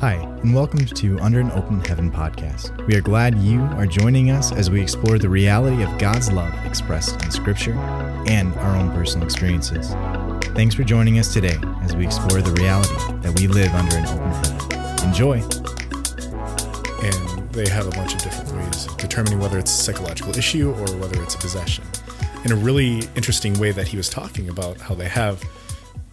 Hi, 0.00 0.14
and 0.14 0.54
welcome 0.54 0.86
to 0.86 1.18
Under 1.18 1.40
an 1.40 1.50
Open 1.50 1.84
Heaven 1.84 2.10
podcast. 2.10 2.86
We 2.86 2.96
are 2.96 3.02
glad 3.02 3.36
you 3.36 3.60
are 3.60 3.84
joining 3.84 4.30
us 4.30 4.50
as 4.50 4.70
we 4.70 4.80
explore 4.80 5.18
the 5.18 5.28
reality 5.28 5.82
of 5.82 5.98
God's 5.98 6.32
love 6.32 6.54
expressed 6.64 7.22
in 7.22 7.30
Scripture 7.30 7.74
and 8.26 8.54
our 8.54 8.76
own 8.78 8.90
personal 8.92 9.26
experiences. 9.26 9.90
Thanks 10.54 10.74
for 10.74 10.84
joining 10.84 11.18
us 11.18 11.34
today 11.34 11.58
as 11.82 11.94
we 11.94 12.06
explore 12.06 12.40
the 12.40 12.50
reality 12.52 12.94
that 13.20 13.38
we 13.38 13.46
live 13.46 13.74
under 13.74 13.94
an 13.98 14.06
open 14.06 14.30
heaven. 14.30 15.06
Enjoy. 15.06 15.34
and 17.02 17.52
they 17.52 17.68
have 17.68 17.86
a 17.86 17.90
bunch 17.90 18.14
of 18.14 18.22
different 18.22 18.52
ways 18.52 18.86
of 18.86 18.96
determining 18.96 19.38
whether 19.38 19.58
it's 19.58 19.70
a 19.70 19.82
psychological 19.82 20.34
issue 20.34 20.70
or 20.70 20.96
whether 20.96 21.22
it's 21.22 21.34
a 21.34 21.38
possession. 21.38 21.84
In 22.46 22.52
a 22.52 22.56
really 22.56 23.00
interesting 23.16 23.52
way 23.60 23.70
that 23.72 23.88
he 23.88 23.98
was 23.98 24.08
talking 24.08 24.48
about 24.48 24.80
how 24.80 24.94
they 24.94 25.08
have 25.08 25.44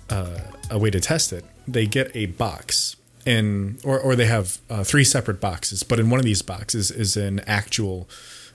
uh, 0.09 0.39
a 0.69 0.77
way 0.77 0.89
to 0.89 0.99
test 0.99 1.31
it, 1.31 1.45
they 1.69 1.85
get 1.85 2.13
a 2.13 2.25
box 2.25 2.97
and 3.27 3.79
or 3.83 3.99
or 3.99 4.15
they 4.15 4.25
have 4.25 4.59
uh, 4.69 4.83
three 4.83 5.03
separate 5.03 5.41
boxes, 5.41 5.83
but 5.83 5.99
in 5.99 6.09
one 6.09 6.19
of 6.19 6.25
these 6.25 6.41
boxes 6.41 6.89
is 6.89 7.17
an 7.17 7.41
actual 7.41 8.07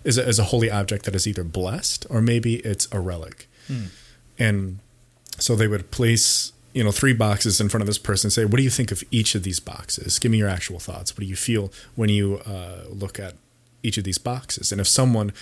is 0.02 0.16
a, 0.16 0.26
is 0.26 0.38
a 0.38 0.44
holy 0.44 0.70
object 0.70 1.04
that 1.04 1.14
is 1.14 1.26
either 1.26 1.44
blessed 1.44 2.06
or 2.08 2.22
maybe 2.22 2.56
it's 2.56 2.88
a 2.90 2.98
relic, 2.98 3.46
and 4.38 4.78
so 5.38 5.54
they 5.54 5.68
would 5.68 5.90
place 5.90 6.52
you 6.72 6.82
know 6.82 6.90
three 6.90 7.12
boxes 7.12 7.60
in 7.60 7.68
front 7.68 7.82
of 7.82 7.86
this 7.86 7.98
person 7.98 8.28
and 8.28 8.32
say 8.32 8.46
what 8.46 8.56
do 8.56 8.62
you 8.62 8.70
think 8.70 8.90
of 8.90 9.04
each 9.10 9.34
of 9.34 9.42
these 9.42 9.60
boxes? 9.60 10.18
Give 10.18 10.32
me 10.32 10.38
your 10.38 10.48
actual 10.48 10.78
thoughts. 10.78 11.12
What 11.12 11.20
do 11.20 11.26
you 11.26 11.36
feel 11.36 11.70
when 11.94 12.08
you 12.08 12.38
uh, 12.46 12.84
look 12.88 13.20
at 13.20 13.34
each 13.82 13.98
of 13.98 14.04
these 14.04 14.18
boxes? 14.18 14.72
And 14.72 14.80
if 14.80 14.88
someone 14.88 15.32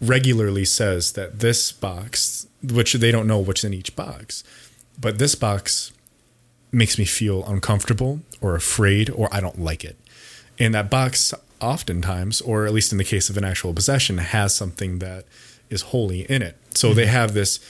regularly 0.00 0.64
says 0.64 1.12
that 1.12 1.40
this 1.40 1.72
box 1.72 2.46
which 2.62 2.94
they 2.94 3.12
don't 3.12 3.26
know 3.26 3.38
what's 3.38 3.64
in 3.64 3.74
each 3.74 3.94
box 3.94 4.42
but 4.98 5.18
this 5.18 5.34
box 5.34 5.92
makes 6.72 6.98
me 6.98 7.04
feel 7.04 7.44
uncomfortable 7.46 8.20
or 8.40 8.54
afraid 8.54 9.10
or 9.10 9.28
i 9.32 9.40
don't 9.40 9.60
like 9.60 9.84
it 9.84 9.96
and 10.58 10.74
that 10.74 10.90
box 10.90 11.34
oftentimes 11.60 12.40
or 12.40 12.66
at 12.66 12.72
least 12.72 12.92
in 12.92 12.98
the 12.98 13.04
case 13.04 13.28
of 13.28 13.36
an 13.36 13.44
actual 13.44 13.74
possession 13.74 14.18
has 14.18 14.54
something 14.54 14.98
that 14.98 15.24
is 15.68 15.82
holy 15.82 16.22
in 16.22 16.42
it 16.42 16.56
so 16.74 16.94
they 16.94 17.06
have 17.06 17.34
this 17.34 17.60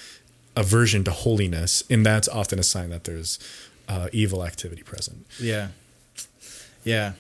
aversion 0.57 1.05
to 1.05 1.11
holiness, 1.11 1.83
and 1.91 2.05
that's 2.05 2.29
often 2.29 2.59
a 2.59 2.63
sign 2.63 2.91
that 2.91 3.05
there's 3.05 3.39
uh, 3.89 4.09
evil 4.13 4.45
activity 4.45 4.83
present. 4.83 5.27
Yeah. 5.41 5.69
Yeah. 6.85 7.13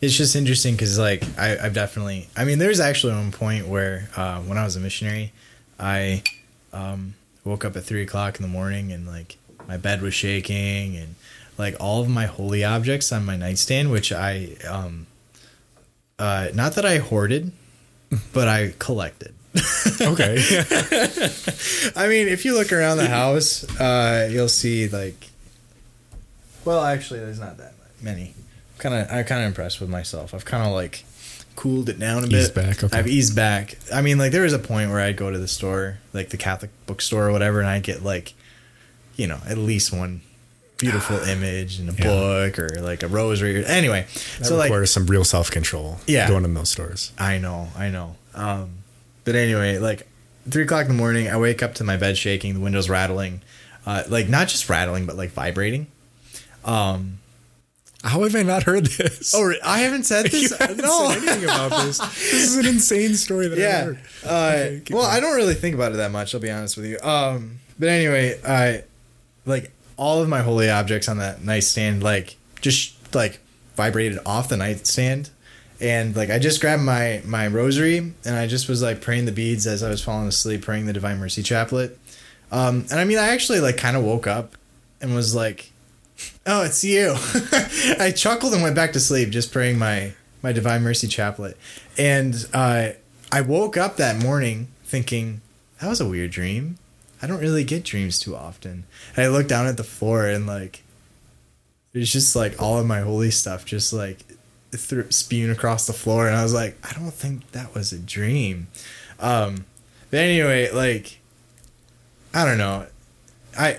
It's 0.00 0.16
just 0.16 0.36
interesting 0.36 0.74
because, 0.74 0.98
like, 0.98 1.24
I, 1.38 1.58
I've 1.58 1.74
definitely, 1.74 2.28
I 2.36 2.44
mean, 2.44 2.58
there's 2.58 2.80
actually 2.80 3.14
one 3.14 3.32
point 3.32 3.66
where 3.66 4.08
uh, 4.16 4.40
when 4.42 4.58
I 4.58 4.64
was 4.64 4.76
a 4.76 4.80
missionary, 4.80 5.32
I 5.80 6.22
um, 6.72 7.14
woke 7.44 7.64
up 7.64 7.76
at 7.76 7.84
three 7.84 8.02
o'clock 8.02 8.36
in 8.36 8.42
the 8.42 8.48
morning 8.48 8.92
and, 8.92 9.06
like, 9.06 9.38
my 9.68 9.76
bed 9.76 10.02
was 10.02 10.14
shaking 10.14 10.96
and, 10.96 11.14
like, 11.58 11.76
all 11.80 12.02
of 12.02 12.08
my 12.08 12.26
holy 12.26 12.64
objects 12.64 13.12
on 13.12 13.24
my 13.24 13.36
nightstand, 13.36 13.90
which 13.90 14.12
I, 14.12 14.56
um, 14.68 15.06
uh, 16.18 16.48
not 16.54 16.74
that 16.74 16.84
I 16.84 16.98
hoarded, 16.98 17.52
but 18.32 18.48
I 18.48 18.74
collected. 18.78 19.34
Okay. 20.00 20.36
I 21.96 22.08
mean, 22.08 22.28
if 22.28 22.44
you 22.44 22.54
look 22.54 22.72
around 22.72 22.98
the 22.98 23.08
house, 23.08 23.64
uh, 23.80 24.28
you'll 24.30 24.48
see 24.48 24.88
like. 24.88 25.30
Well, 26.64 26.84
actually, 26.84 27.20
there's 27.20 27.40
not 27.40 27.56
that 27.58 27.74
many. 28.02 28.34
Kind 28.78 28.94
of, 28.94 29.10
I'm 29.10 29.24
kind 29.24 29.42
of 29.42 29.46
impressed 29.46 29.80
with 29.80 29.88
myself. 29.88 30.34
I've 30.34 30.44
kind 30.44 30.66
of 30.66 30.72
like 30.72 31.04
cooled 31.54 31.88
it 31.88 31.98
down 31.98 32.24
a 32.24 32.26
bit. 32.26 32.40
Eased 32.40 32.54
back, 32.54 32.84
okay. 32.84 32.96
I've 32.96 33.06
eased 33.06 33.34
back. 33.34 33.78
I 33.92 34.02
mean, 34.02 34.18
like 34.18 34.32
there 34.32 34.42
was 34.42 34.52
a 34.52 34.58
point 34.58 34.90
where 34.90 35.00
I'd 35.00 35.16
go 35.16 35.30
to 35.30 35.38
the 35.38 35.48
store, 35.48 35.98
like 36.12 36.28
the 36.28 36.36
Catholic 36.36 36.70
bookstore 36.86 37.28
or 37.28 37.32
whatever, 37.32 37.60
and 37.60 37.68
I'd 37.68 37.82
get 37.82 38.02
like, 38.02 38.34
you 39.16 39.26
know, 39.26 39.38
at 39.48 39.58
least 39.58 39.92
one 39.92 40.20
beautiful 40.78 41.16
image 41.28 41.78
and 41.78 41.88
a 41.88 41.92
Yeah. 41.92 42.04
book 42.04 42.58
or 42.58 42.68
like 42.82 43.02
a 43.02 43.08
rosary. 43.08 43.64
Anyway, 43.64 44.06
That 44.38 44.46
so 44.46 44.56
like 44.56 44.86
some 44.86 45.06
real 45.06 45.24
self 45.24 45.50
control. 45.50 45.98
Yeah. 46.06 46.28
Going 46.28 46.44
in 46.44 46.54
those 46.54 46.70
stores. 46.70 47.12
I 47.18 47.38
know, 47.38 47.68
I 47.76 47.88
know. 47.90 48.16
Um, 48.34 48.70
but 49.24 49.34
anyway, 49.34 49.78
like 49.78 50.06
three 50.50 50.62
o'clock 50.64 50.82
in 50.82 50.88
the 50.88 50.94
morning, 50.94 51.28
I 51.28 51.36
wake 51.38 51.62
up 51.62 51.74
to 51.76 51.84
my 51.84 51.96
bed 51.96 52.16
shaking, 52.18 52.54
the 52.54 52.60
windows 52.60 52.88
rattling, 52.88 53.40
uh, 53.86 54.02
like 54.08 54.28
not 54.28 54.48
just 54.48 54.68
rattling, 54.68 55.06
but 55.06 55.16
like 55.16 55.30
vibrating. 55.30 55.86
Um, 56.64 57.18
How 58.04 58.22
have 58.22 58.34
I 58.36 58.42
not 58.42 58.64
heard 58.64 58.86
this? 58.86 59.34
oh, 59.34 59.52
I 59.64 59.80
haven't 59.80 60.04
said 60.04 60.26
this. 60.30 60.56
haven't 60.58 60.78
no, 60.78 61.08
said 61.10 61.22
anything 61.22 61.44
about 61.44 61.84
this. 61.86 61.98
This 61.98 62.32
is 62.50 62.56
an 62.56 62.66
insane 62.66 63.14
story 63.14 63.48
that 63.48 63.54
I've 63.54 63.58
yeah. 63.58 63.84
heard. 63.84 63.98
Uh, 64.24 64.52
Okay, 64.82 64.94
well, 64.94 65.04
going. 65.04 65.16
I 65.16 65.20
don't 65.20 65.34
really 65.36 65.54
think 65.54 65.74
about 65.74 65.92
it 65.92 65.96
that 65.96 66.10
much. 66.10 66.34
I'll 66.34 66.40
be 66.40 66.50
honest 66.50 66.76
with 66.76 66.86
you. 66.86 66.98
Um, 67.00 67.58
but 67.78 67.88
anyway, 67.88 68.38
I 68.46 68.84
like 69.46 69.70
all 69.96 70.22
of 70.22 70.28
my 70.28 70.42
holy 70.42 70.68
objects 70.68 71.08
on 71.08 71.18
that 71.18 71.42
nightstand, 71.42 72.02
like 72.02 72.36
just 72.60 73.14
like 73.14 73.40
vibrated 73.76 74.18
off 74.26 74.48
the 74.48 74.56
nightstand, 74.56 75.30
and 75.80 76.14
like 76.14 76.30
I 76.30 76.38
just 76.38 76.60
grabbed 76.60 76.82
my 76.82 77.22
my 77.24 77.46
rosary 77.46 77.98
and 77.98 78.36
I 78.36 78.46
just 78.46 78.68
was 78.68 78.82
like 78.82 79.00
praying 79.00 79.26
the 79.26 79.32
beads 79.32 79.66
as 79.66 79.82
I 79.82 79.88
was 79.88 80.02
falling 80.02 80.28
asleep, 80.28 80.62
praying 80.62 80.86
the 80.86 80.92
Divine 80.92 81.18
Mercy 81.18 81.42
Chaplet. 81.42 81.96
Um, 82.52 82.86
and 82.90 83.00
I 83.00 83.04
mean, 83.04 83.18
I 83.18 83.28
actually 83.28 83.60
like 83.60 83.76
kind 83.76 83.96
of 83.96 84.04
woke 84.04 84.26
up 84.26 84.56
and 85.00 85.14
was 85.14 85.34
like, 85.34 85.72
"Oh, 86.46 86.64
it's 86.64 86.84
you." 86.84 87.14
I 87.98 88.12
chuckled 88.14 88.52
and 88.52 88.62
went 88.62 88.76
back 88.76 88.92
to 88.94 89.00
sleep, 89.00 89.30
just 89.30 89.52
praying 89.52 89.78
my 89.78 90.12
my 90.42 90.52
Divine 90.52 90.82
Mercy 90.82 91.08
Chaplet. 91.08 91.56
And 91.98 92.46
uh, 92.52 92.90
I 93.32 93.40
woke 93.40 93.76
up 93.76 93.96
that 93.96 94.16
morning 94.22 94.68
thinking 94.84 95.40
that 95.80 95.88
was 95.88 96.00
a 96.00 96.08
weird 96.08 96.30
dream. 96.30 96.78
I 97.22 97.26
don't 97.26 97.40
really 97.40 97.64
get 97.64 97.84
dreams 97.84 98.18
too 98.18 98.36
often. 98.36 98.84
And 99.16 99.24
I 99.24 99.28
looked 99.28 99.48
down 99.48 99.66
at 99.66 99.76
the 99.76 99.84
floor 99.84 100.26
and 100.26 100.46
like 100.46 100.82
there's 101.92 102.12
just 102.12 102.36
like 102.36 102.60
all 102.60 102.78
of 102.78 102.86
my 102.86 103.00
holy 103.00 103.30
stuff 103.30 103.64
just 103.64 103.92
like 103.92 104.18
through, 104.72 105.10
spewing 105.10 105.50
across 105.50 105.86
the 105.86 105.92
floor, 105.92 106.26
and 106.26 106.36
I 106.36 106.42
was 106.42 106.52
like, 106.52 106.76
I 106.84 106.92
don't 106.92 107.12
think 107.12 107.52
that 107.52 107.74
was 107.74 107.92
a 107.92 107.98
dream. 107.98 108.68
Um, 109.18 109.64
but 110.10 110.20
anyway, 110.20 110.70
like 110.70 111.20
I 112.34 112.44
don't 112.44 112.58
know, 112.58 112.86
I 113.58 113.78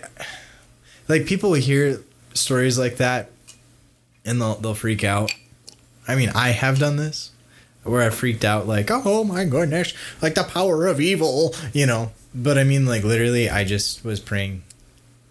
like 1.08 1.26
people 1.26 1.52
will 1.52 1.58
hear 1.58 2.02
stories 2.34 2.78
like 2.80 2.97
that 2.97 3.30
and 4.28 4.42
they'll 4.42 4.56
they'll 4.56 4.76
freak 4.76 5.03
out. 5.03 5.34
I 6.08 6.16
mean, 6.16 6.30
I 6.36 6.50
have 6.50 6.78
done 6.80 6.97
this 6.97 7.31
where 7.84 8.02
I 8.02 8.09
freaked 8.09 8.46
out 8.46 8.68
like, 8.68 8.90
"Oh 8.92 9.24
my 9.24 9.46
goodness, 9.46 9.94
like 10.22 10.36
the 10.36 10.44
power 10.44 10.86
of 10.86 11.00
evil," 11.02 11.56
you 11.74 11.86
know. 11.86 12.12
But 12.38 12.58
I 12.58 12.64
mean 12.64 12.86
like 12.86 13.03
literally 13.03 13.50
I 13.50 13.64
just 13.64 14.06
was 14.06 14.20
praying 14.20 14.62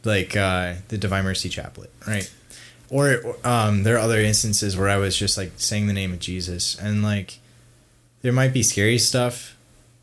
like 0.05 0.37
uh 0.37 0.75
the 0.89 0.99
Divine 0.99 1.25
Mercy 1.25 1.49
Chaplet, 1.49 1.91
right? 2.06 2.31
Or 2.91 3.37
um 3.44 3.84
there 3.84 3.94
are 3.94 4.00
other 4.00 4.19
instances 4.19 4.77
where 4.77 4.89
I 4.89 4.97
was 4.97 5.16
just 5.16 5.39
like 5.39 5.53
saying 5.56 5.87
the 5.87 5.93
name 5.93 6.12
of 6.12 6.19
Jesus 6.19 6.77
and 6.78 7.03
like 7.03 7.39
there 8.22 8.33
might 8.33 8.53
be 8.53 8.62
scary 8.62 8.99
stuff 8.99 9.56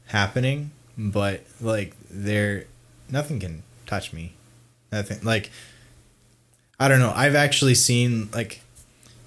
happening, 0.07 0.71
but 0.97 1.41
like 1.59 1.95
there 2.09 2.65
nothing 3.09 3.39
can 3.39 3.63
touch 3.85 4.13
me. 4.13 4.33
Nothing 4.91 5.19
like 5.23 5.51
I 6.79 6.87
don't 6.87 6.99
know. 6.99 7.13
I've 7.13 7.35
actually 7.35 7.75
seen 7.75 8.29
like 8.33 8.61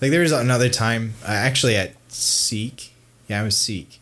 like 0.00 0.10
there 0.10 0.22
was 0.22 0.32
another 0.32 0.68
time 0.68 1.14
uh, 1.24 1.28
actually 1.28 1.76
at 1.76 1.92
Seek. 2.08 2.92
Yeah, 3.28 3.40
I 3.40 3.44
was 3.44 3.56
Seek. 3.56 4.00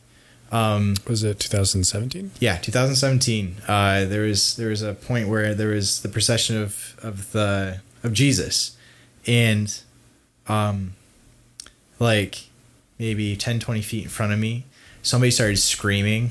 Um, 0.54 0.94
Was 1.08 1.24
it 1.24 1.40
2017? 1.40 2.30
yeah, 2.38 2.58
2017. 2.58 3.56
Uh, 3.66 4.04
there 4.04 4.22
was 4.22 4.54
there 4.56 4.68
was 4.68 4.82
a 4.82 4.94
point 4.94 5.28
where 5.28 5.52
there 5.54 5.70
was 5.70 6.02
the 6.02 6.08
procession 6.08 6.56
of 6.62 6.96
of 7.02 7.32
the 7.32 7.80
of 8.04 8.12
Jesus, 8.12 8.76
and 9.26 9.80
um, 10.46 10.94
like 11.98 12.44
maybe 12.98 13.34
10, 13.36 13.58
20 13.58 13.82
feet 13.82 14.04
in 14.04 14.08
front 14.10 14.32
of 14.32 14.38
me, 14.38 14.64
somebody 15.02 15.30
started 15.32 15.56
screaming. 15.58 16.30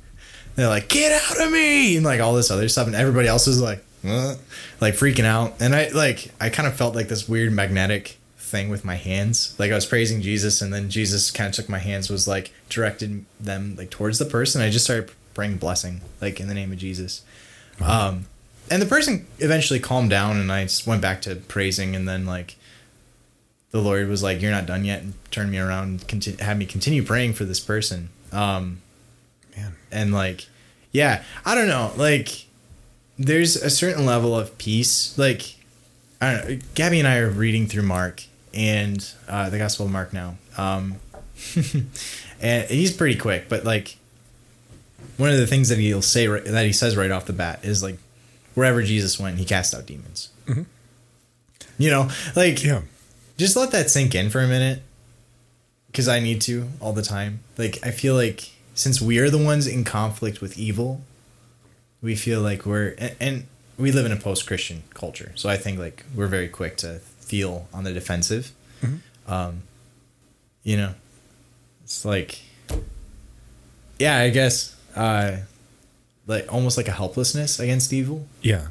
They're 0.56 0.68
like, 0.68 0.88
"Get 0.88 1.12
out 1.12 1.40
of 1.46 1.52
me!" 1.52 1.96
and 1.96 2.04
like 2.06 2.20
all 2.20 2.34
this 2.34 2.50
other 2.50 2.68
stuff, 2.68 2.86
and 2.86 2.96
everybody 2.96 3.28
else 3.28 3.46
was 3.46 3.60
like, 3.60 3.84
"Uh," 4.04 4.34
like 4.80 4.94
freaking 4.94 5.24
out. 5.24 5.54
And 5.60 5.74
I 5.74 5.88
like 5.88 6.32
I 6.40 6.48
kind 6.48 6.66
of 6.66 6.74
felt 6.74 6.94
like 6.94 7.08
this 7.08 7.28
weird 7.28 7.52
magnetic 7.52 8.17
thing 8.48 8.68
with 8.68 8.84
my 8.84 8.96
hands. 8.96 9.54
Like 9.58 9.70
I 9.70 9.74
was 9.74 9.86
praising 9.86 10.20
Jesus, 10.22 10.60
and 10.60 10.72
then 10.72 10.90
Jesus 10.90 11.30
kind 11.30 11.48
of 11.48 11.54
took 11.54 11.68
my 11.68 11.78
hands, 11.78 12.10
was 12.10 12.26
like 12.26 12.52
directed 12.68 13.24
them 13.38 13.76
like 13.76 13.90
towards 13.90 14.18
the 14.18 14.24
person. 14.24 14.60
I 14.62 14.70
just 14.70 14.84
started 14.84 15.10
praying 15.34 15.58
blessing, 15.58 16.00
like 16.20 16.40
in 16.40 16.48
the 16.48 16.54
name 16.54 16.72
of 16.72 16.78
Jesus. 16.78 17.22
Um, 17.80 18.26
and 18.70 18.82
the 18.82 18.86
person 18.86 19.26
eventually 19.38 19.78
calmed 19.80 20.10
down, 20.10 20.36
and 20.36 20.50
I 20.50 20.64
just 20.64 20.86
went 20.86 21.00
back 21.00 21.22
to 21.22 21.36
praising, 21.36 21.94
and 21.94 22.08
then 22.08 22.26
like 22.26 22.56
the 23.70 23.80
Lord 23.80 24.08
was 24.08 24.22
like, 24.22 24.40
"You're 24.42 24.50
not 24.50 24.66
done 24.66 24.84
yet," 24.84 25.02
and 25.02 25.14
turned 25.30 25.50
me 25.50 25.58
around, 25.58 25.88
and 25.88 26.08
conti- 26.08 26.42
had 26.42 26.58
me 26.58 26.66
continue 26.66 27.02
praying 27.02 27.34
for 27.34 27.44
this 27.44 27.60
person. 27.60 28.08
Um, 28.32 28.82
Man. 29.56 29.76
and 29.90 30.12
like, 30.12 30.46
yeah, 30.92 31.22
I 31.44 31.54
don't 31.54 31.68
know, 31.68 31.92
like 31.96 32.46
there's 33.18 33.56
a 33.56 33.70
certain 33.70 34.06
level 34.06 34.38
of 34.38 34.56
peace. 34.58 35.16
Like, 35.18 35.56
I 36.20 36.32
don't 36.32 36.48
know. 36.48 36.58
Gabby 36.74 36.98
and 36.98 37.08
I 37.08 37.18
are 37.18 37.28
reading 37.28 37.66
through 37.66 37.82
Mark 37.82 38.24
and 38.58 39.08
uh, 39.28 39.48
the 39.50 39.56
Gospel 39.58 39.86
of 39.86 39.92
Mark 39.92 40.12
now. 40.12 40.36
Um, 40.58 40.96
and 42.40 42.68
he's 42.68 42.92
pretty 42.92 43.18
quick, 43.18 43.48
but 43.48 43.64
like 43.64 43.96
one 45.16 45.30
of 45.30 45.36
the 45.38 45.46
things 45.46 45.68
that 45.68 45.78
he'll 45.78 46.02
say 46.02 46.26
right, 46.28 46.44
that 46.44 46.66
he 46.66 46.72
says 46.72 46.96
right 46.96 47.10
off 47.10 47.26
the 47.26 47.32
bat 47.32 47.64
is 47.64 47.82
like, 47.82 47.98
wherever 48.54 48.82
Jesus 48.82 49.18
went, 49.18 49.38
he 49.38 49.44
cast 49.44 49.74
out 49.74 49.86
demons. 49.86 50.30
You 51.78 51.90
know, 51.90 52.10
like 52.34 52.64
Yeah. 52.64 52.82
just 53.36 53.54
let 53.56 53.70
that 53.70 53.88
sink 53.90 54.14
in 54.16 54.30
for 54.30 54.40
a 54.40 54.48
minute 54.48 54.82
because 55.86 56.08
I 56.08 56.18
need 56.18 56.40
to 56.42 56.68
all 56.80 56.92
the 56.92 57.02
time. 57.02 57.40
Like, 57.56 57.78
I 57.86 57.92
feel 57.92 58.14
like 58.16 58.50
since 58.74 59.00
we 59.00 59.18
are 59.18 59.30
the 59.30 59.38
ones 59.38 59.66
in 59.68 59.84
conflict 59.84 60.40
with 60.40 60.58
evil, 60.58 61.02
we 62.02 62.16
feel 62.16 62.40
like 62.40 62.66
we're, 62.66 62.94
and, 62.98 63.14
and 63.20 63.46
we 63.78 63.92
live 63.92 64.06
in 64.06 64.12
a 64.12 64.16
post 64.16 64.46
Christian 64.48 64.82
culture. 64.94 65.30
So 65.36 65.48
I 65.48 65.56
think 65.56 65.78
like 65.78 66.04
we're 66.14 66.26
very 66.26 66.48
quick 66.48 66.76
to 66.78 67.00
feel 67.28 67.68
on 67.72 67.84
the 67.84 67.92
defensive. 67.92 68.52
Um, 69.26 69.62
you 70.62 70.78
know, 70.78 70.94
it's 71.84 72.04
like, 72.04 72.38
yeah, 73.98 74.16
I 74.16 74.30
guess, 74.30 74.74
uh, 74.96 75.36
like 76.26 76.50
almost 76.50 76.78
like 76.78 76.88
a 76.88 76.92
helplessness 76.92 77.60
against 77.60 77.92
evil. 77.92 78.26
Yeah. 78.40 78.68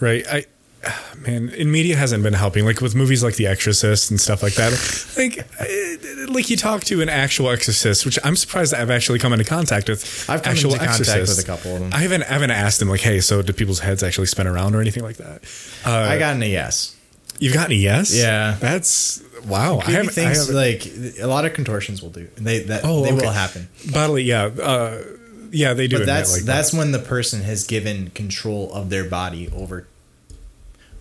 Right. 0.00 0.24
I 0.28 0.46
man, 1.18 1.48
in 1.50 1.70
media 1.70 1.96
hasn't 1.96 2.22
been 2.22 2.32
helping. 2.32 2.64
Like 2.64 2.80
with 2.80 2.94
movies 2.94 3.22
like 3.22 3.36
The 3.36 3.46
Exorcist 3.46 4.10
and 4.10 4.20
stuff 4.20 4.42
like 4.42 4.54
that. 4.54 4.72
like, 5.16 5.38
uh, 5.60 6.32
like 6.32 6.50
you 6.50 6.56
talk 6.56 6.82
to 6.84 7.00
an 7.02 7.08
actual 7.08 7.50
exorcist, 7.50 8.04
which 8.04 8.18
I'm 8.24 8.36
surprised 8.36 8.74
I've 8.74 8.90
actually 8.90 9.18
come 9.18 9.32
into 9.32 9.44
contact 9.44 9.88
with. 9.88 10.28
I've 10.28 10.42
come 10.42 10.52
actual 10.52 10.72
into 10.72 10.84
contact 10.84 11.00
exorcists. 11.08 11.36
with 11.36 11.44
a 11.44 11.48
couple 11.48 11.74
of 11.74 11.80
them. 11.80 11.92
I 11.92 11.98
haven't, 11.98 12.24
I 12.24 12.32
haven't 12.32 12.50
asked 12.50 12.80
them 12.80 12.88
like, 12.88 13.00
hey, 13.00 13.20
so 13.20 13.42
do 13.42 13.52
people's 13.52 13.80
heads 13.80 14.02
actually 14.02 14.26
spin 14.26 14.46
around 14.46 14.74
or 14.74 14.80
anything 14.80 15.04
like 15.04 15.16
that? 15.16 15.44
Uh, 15.84 15.90
I 15.90 16.18
got 16.18 16.36
a 16.36 16.46
yes. 16.46 16.95
You've 17.38 17.54
gotten 17.54 17.72
a 17.72 17.76
yes. 17.76 18.14
Yeah. 18.14 18.56
That's 18.60 19.22
wow. 19.46 19.78
I 19.78 19.90
haven't, 19.90 20.08
I 20.10 20.12
things 20.12 20.52
like 20.52 20.86
a 21.20 21.26
lot 21.26 21.44
of 21.44 21.54
contortions 21.54 22.02
will 22.02 22.10
do. 22.10 22.28
They 22.36 22.60
that 22.64 22.82
Oh, 22.84 23.02
they 23.02 23.12
okay. 23.12 23.24
will 23.26 23.32
happen. 23.32 23.68
bodily. 23.92 24.22
Yeah. 24.24 24.44
Uh, 24.46 25.02
yeah, 25.50 25.74
they 25.74 25.86
do. 25.88 25.98
But 25.98 26.06
that's 26.06 26.32
like 26.32 26.42
that's 26.42 26.72
that. 26.72 26.78
when 26.78 26.92
the 26.92 26.98
person 26.98 27.42
has 27.42 27.64
given 27.64 28.10
control 28.10 28.72
of 28.72 28.90
their 28.90 29.04
body 29.04 29.48
over 29.54 29.86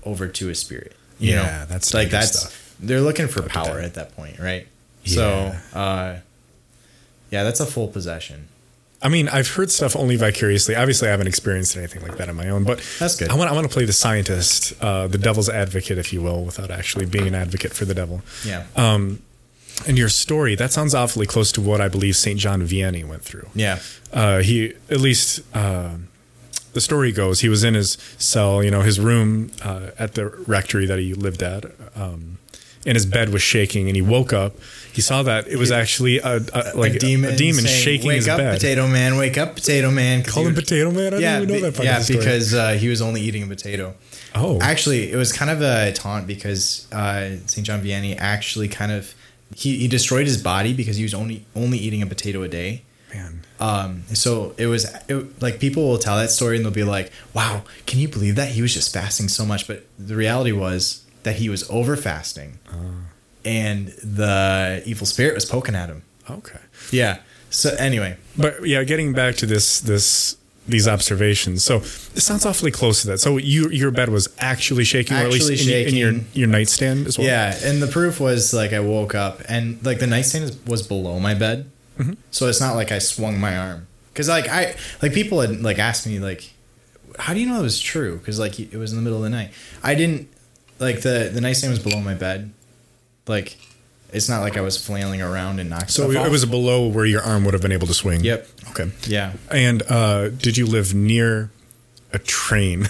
over 0.04 0.28
to 0.28 0.50
a 0.50 0.56
spirit. 0.56 0.96
You 1.20 1.32
Yeah, 1.34 1.42
know? 1.42 1.66
that's 1.68 1.94
like 1.94 2.10
that's 2.10 2.40
stuff. 2.40 2.76
they're 2.80 3.02
looking 3.02 3.28
for 3.28 3.42
Look 3.42 3.50
at 3.56 3.66
power 3.66 3.76
that. 3.78 3.86
at 3.86 3.94
that 3.96 4.16
point, 4.16 4.38
right? 4.40 4.68
Yeah. 5.04 5.16
So 5.16 5.78
uh 5.78 6.18
yeah, 7.32 7.44
that's 7.44 7.60
a 7.60 7.66
full 7.66 7.88
possession. 7.88 8.48
I 9.06 9.08
mean, 9.08 9.30
I've 9.30 9.48
heard 9.48 9.70
stuff 9.70 9.96
only 9.96 10.16
vicariously. 10.16 10.76
Obviously, 10.76 11.10
I 11.10 11.12
haven't 11.12 11.28
experienced 11.28 11.78
anything 11.78 12.02
like 12.02 12.18
that 12.18 12.28
on 12.28 12.36
my 12.36 12.50
own. 12.50 12.64
But 12.64 12.84
That's 12.98 13.16
good. 13.16 13.30
I 13.30 13.36
want 13.36 13.52
I 13.52 13.54
want 13.54 13.68
to 13.68 13.72
play 13.72 13.86
the 13.86 13.94
scientist, 13.94 14.74
uh, 14.82 15.06
the 15.06 15.20
devil's 15.20 15.48
advocate, 15.48 16.00
if 16.00 16.12
you 16.12 16.24
will, 16.24 16.44
without 16.44 16.72
actually 16.72 17.06
being 17.06 17.28
an 17.28 17.36
advocate 17.36 17.72
for 17.74 17.86
the 17.86 17.94
devil. 17.94 18.24
Yeah. 18.44 18.66
Um, 18.76 19.22
and 19.88 19.96
your 19.96 20.10
story 20.10 20.56
that 20.56 20.72
sounds 20.72 20.96
awfully 20.96 21.28
close 21.28 21.52
to 21.52 21.62
what 21.62 21.82
I 21.82 21.88
believe 21.88 22.16
Saint 22.16 22.40
John 22.40 22.64
Vianney 22.64 23.06
went 23.06 23.22
through. 23.22 23.48
yeah. 23.54 23.80
Uh, 24.12 24.40
he 24.40 24.74
at 24.90 25.00
least 25.02 25.42
uh, 25.54 25.98
the 26.74 26.82
story 26.82 27.12
goes 27.12 27.42
he 27.42 27.50
was 27.50 27.64
in 27.64 27.76
his 27.76 28.00
cell, 28.18 28.64
you 28.64 28.72
know, 28.72 28.82
his 28.82 29.00
room 29.00 29.52
uh, 29.62 29.92
at 30.00 30.16
the 30.16 30.30
rectory 30.48 30.88
that 30.88 30.98
he 30.98 31.14
lived 31.14 31.44
at. 31.44 31.66
Um, 31.96 32.40
and 32.86 32.96
his 32.96 33.06
bed 33.06 33.30
was 33.30 33.42
shaking, 33.42 33.88
and 33.88 33.96
he 33.96 34.02
woke 34.02 34.34
up. 34.34 34.56
He 34.94 35.02
saw 35.02 35.24
that 35.24 35.48
it 35.48 35.58
was 35.58 35.72
actually 35.72 36.20
a, 36.20 36.38
a 36.54 36.72
like 36.78 36.94
a 36.96 37.00
demon, 37.00 37.32
a 37.34 37.36
demon 37.36 37.66
saying, 37.66 37.84
shaking 37.84 38.08
Wake 38.08 38.16
his 38.18 38.28
up, 38.28 38.38
bed. 38.38 38.54
potato 38.56 38.88
man! 38.88 39.18
Wake 39.18 39.38
up, 39.38 39.56
potato 39.56 39.92
man. 39.92 40.24
Call 40.24 40.44
him 40.46 40.54
was- 40.56 40.64
Potato 40.64 40.92
Man. 40.92 41.14
I 41.14 41.18
yeah, 41.18 41.40
didn't 41.40 41.50
even 41.52 41.62
know 41.64 41.70
that 41.72 41.76
part 41.76 41.86
yeah, 41.86 41.94
of 41.94 42.00
the 42.00 42.04
story. 42.06 42.20
because 42.20 42.54
uh, 42.54 42.72
he 42.74 42.88
was 42.88 43.02
only 43.02 43.22
eating 43.22 43.44
a 43.44 43.48
potato. 43.48 43.94
oh, 44.36 44.60
Actually, 44.62 45.12
it 45.12 45.16
was 45.16 45.32
kind 45.34 45.52
of 45.52 45.62
a 45.62 45.92
taunt 45.94 46.28
because 46.28 46.88
uh, 46.94 47.38
St. 47.46 47.66
John 47.68 47.82
Vianney 47.82 48.16
actually 48.18 48.68
kind 48.70 48.92
of 48.92 49.14
he, 49.56 49.78
he 49.78 49.88
destroyed 49.88 50.26
his 50.28 50.42
body 50.42 50.74
because 50.74 50.96
he 50.98 51.04
was 51.04 51.14
only 51.14 51.46
only 51.56 51.78
eating 51.78 52.02
a 52.02 52.06
potato 52.08 52.42
a 52.44 52.48
day. 52.48 52.84
man, 53.14 53.42
Um, 53.60 54.04
so 54.14 54.54
it 54.58 54.68
was 54.68 54.86
it, 55.10 55.42
like 55.42 55.60
people 55.60 55.88
will 55.88 55.98
tell 55.98 56.18
that 56.18 56.30
story 56.32 56.56
and 56.58 56.66
they'll 56.66 56.72
be 56.74 56.84
like, 56.84 57.12
"Wow, 57.34 57.64
can 57.86 58.00
you 58.00 58.08
believe 58.08 58.36
that 58.36 58.50
he 58.50 58.62
was 58.62 58.74
just 58.74 58.94
fasting 58.94 59.28
so 59.30 59.46
much?" 59.46 59.68
But 59.68 59.86
the 60.00 60.16
reality 60.16 60.52
was 60.52 61.02
that 61.26 61.36
he 61.36 61.50
was 61.50 61.70
over 61.70 61.98
fasting, 61.98 62.60
oh. 62.72 63.10
and 63.44 63.88
the 64.02 64.82
evil 64.86 65.06
spirit 65.06 65.36
was 65.36 65.46
poking 65.46 65.76
at 65.76 65.90
him. 65.90 66.04
okay. 66.30 66.60
Yeah. 66.92 67.20
So 67.50 67.76
anyway, 67.78 68.18
But 68.38 68.68
yeah, 68.68 68.84
getting 68.84 69.14
back 69.14 69.36
to 69.36 69.46
this 69.46 69.80
this 69.82 70.38
these 70.68 70.88
observations. 70.88 71.64
So 71.64 71.78
it 71.78 72.22
sounds 72.22 72.46
awfully 72.46 72.72
close 72.72 73.02
to 73.02 73.08
that. 73.10 73.20
So 73.20 73.38
you 73.38 73.70
your 73.70 73.92
bed 73.92 74.10
was 74.10 74.30
actually 74.40 74.84
shaking, 74.84 75.18
or 75.18 75.22
at 75.22 75.26
Actually 75.28 75.50
least 75.52 75.70
in, 75.70 75.88
in 75.88 75.96
your 75.96 76.14
your 76.34 76.48
nightstand 76.48 77.08
as 77.08 77.18
well. 77.18 77.28
Yeah, 77.28 77.58
and 77.64 77.82
the 77.82 77.88
proof 77.88 78.20
was 78.20 78.54
like 78.54 78.74
I 78.74 78.80
woke 78.80 79.16
up 79.16 79.42
and 79.48 79.84
like 79.86 80.00
the 80.00 80.08
nightstand 80.08 80.58
was 80.68 80.86
below 80.86 81.20
my 81.20 81.34
bed, 81.34 81.70
mm-hmm. 81.98 82.14
so 82.32 82.48
it's 82.48 82.62
not 82.62 82.76
like 82.76 82.92
I 82.92 83.00
swung 83.00 83.40
my 83.40 83.58
arm 83.58 83.88
because 84.14 84.28
like 84.28 84.48
I 84.48 84.76
like 85.02 85.14
people 85.14 85.42
had 85.42 85.62
like 85.62 85.80
asked 85.80 86.08
me 86.08 86.20
like, 86.20 86.52
how 87.20 87.34
do 87.34 87.40
you 87.40 87.48
know 87.48 87.60
it 87.60 87.64
was 87.64 87.80
true? 87.80 88.18
Because 88.18 88.40
like 88.40 88.60
it 88.60 88.76
was 88.76 88.92
in 88.92 88.98
the 88.98 89.04
middle 89.04 89.18
of 89.18 89.24
the 89.24 89.30
night. 89.30 89.52
I 89.84 89.96
didn't 89.96 90.30
like 90.80 91.02
the 91.02 91.30
the 91.34 91.42
nightstand 91.42 91.72
was 91.72 91.80
below 91.80 92.02
my 92.02 92.14
bed, 92.14 92.52
like 93.28 93.58
it's 94.14 94.30
not 94.30 94.42
like 94.42 94.56
I 94.58 94.62
was 94.62 94.84
flailing 94.84 95.22
around 95.22 95.60
and 95.60 95.70
knocked. 95.70 95.92
So 95.92 96.10
it 96.12 96.30
was 96.32 96.46
below 96.46 96.88
where 96.88 97.06
your 97.06 97.22
arm 97.22 97.44
would 97.46 97.54
have 97.54 97.62
been 97.62 97.72
able 97.74 97.88
to 97.88 97.94
swing. 97.94 98.24
Yep. 98.24 98.48
Okay. 98.70 98.92
Yeah. 99.08 99.34
And 99.52 99.84
uh, 99.90 100.30
did 100.30 100.58
you 100.58 100.66
live 100.66 100.94
near 100.94 101.50
a 102.14 102.20
train 102.20 102.88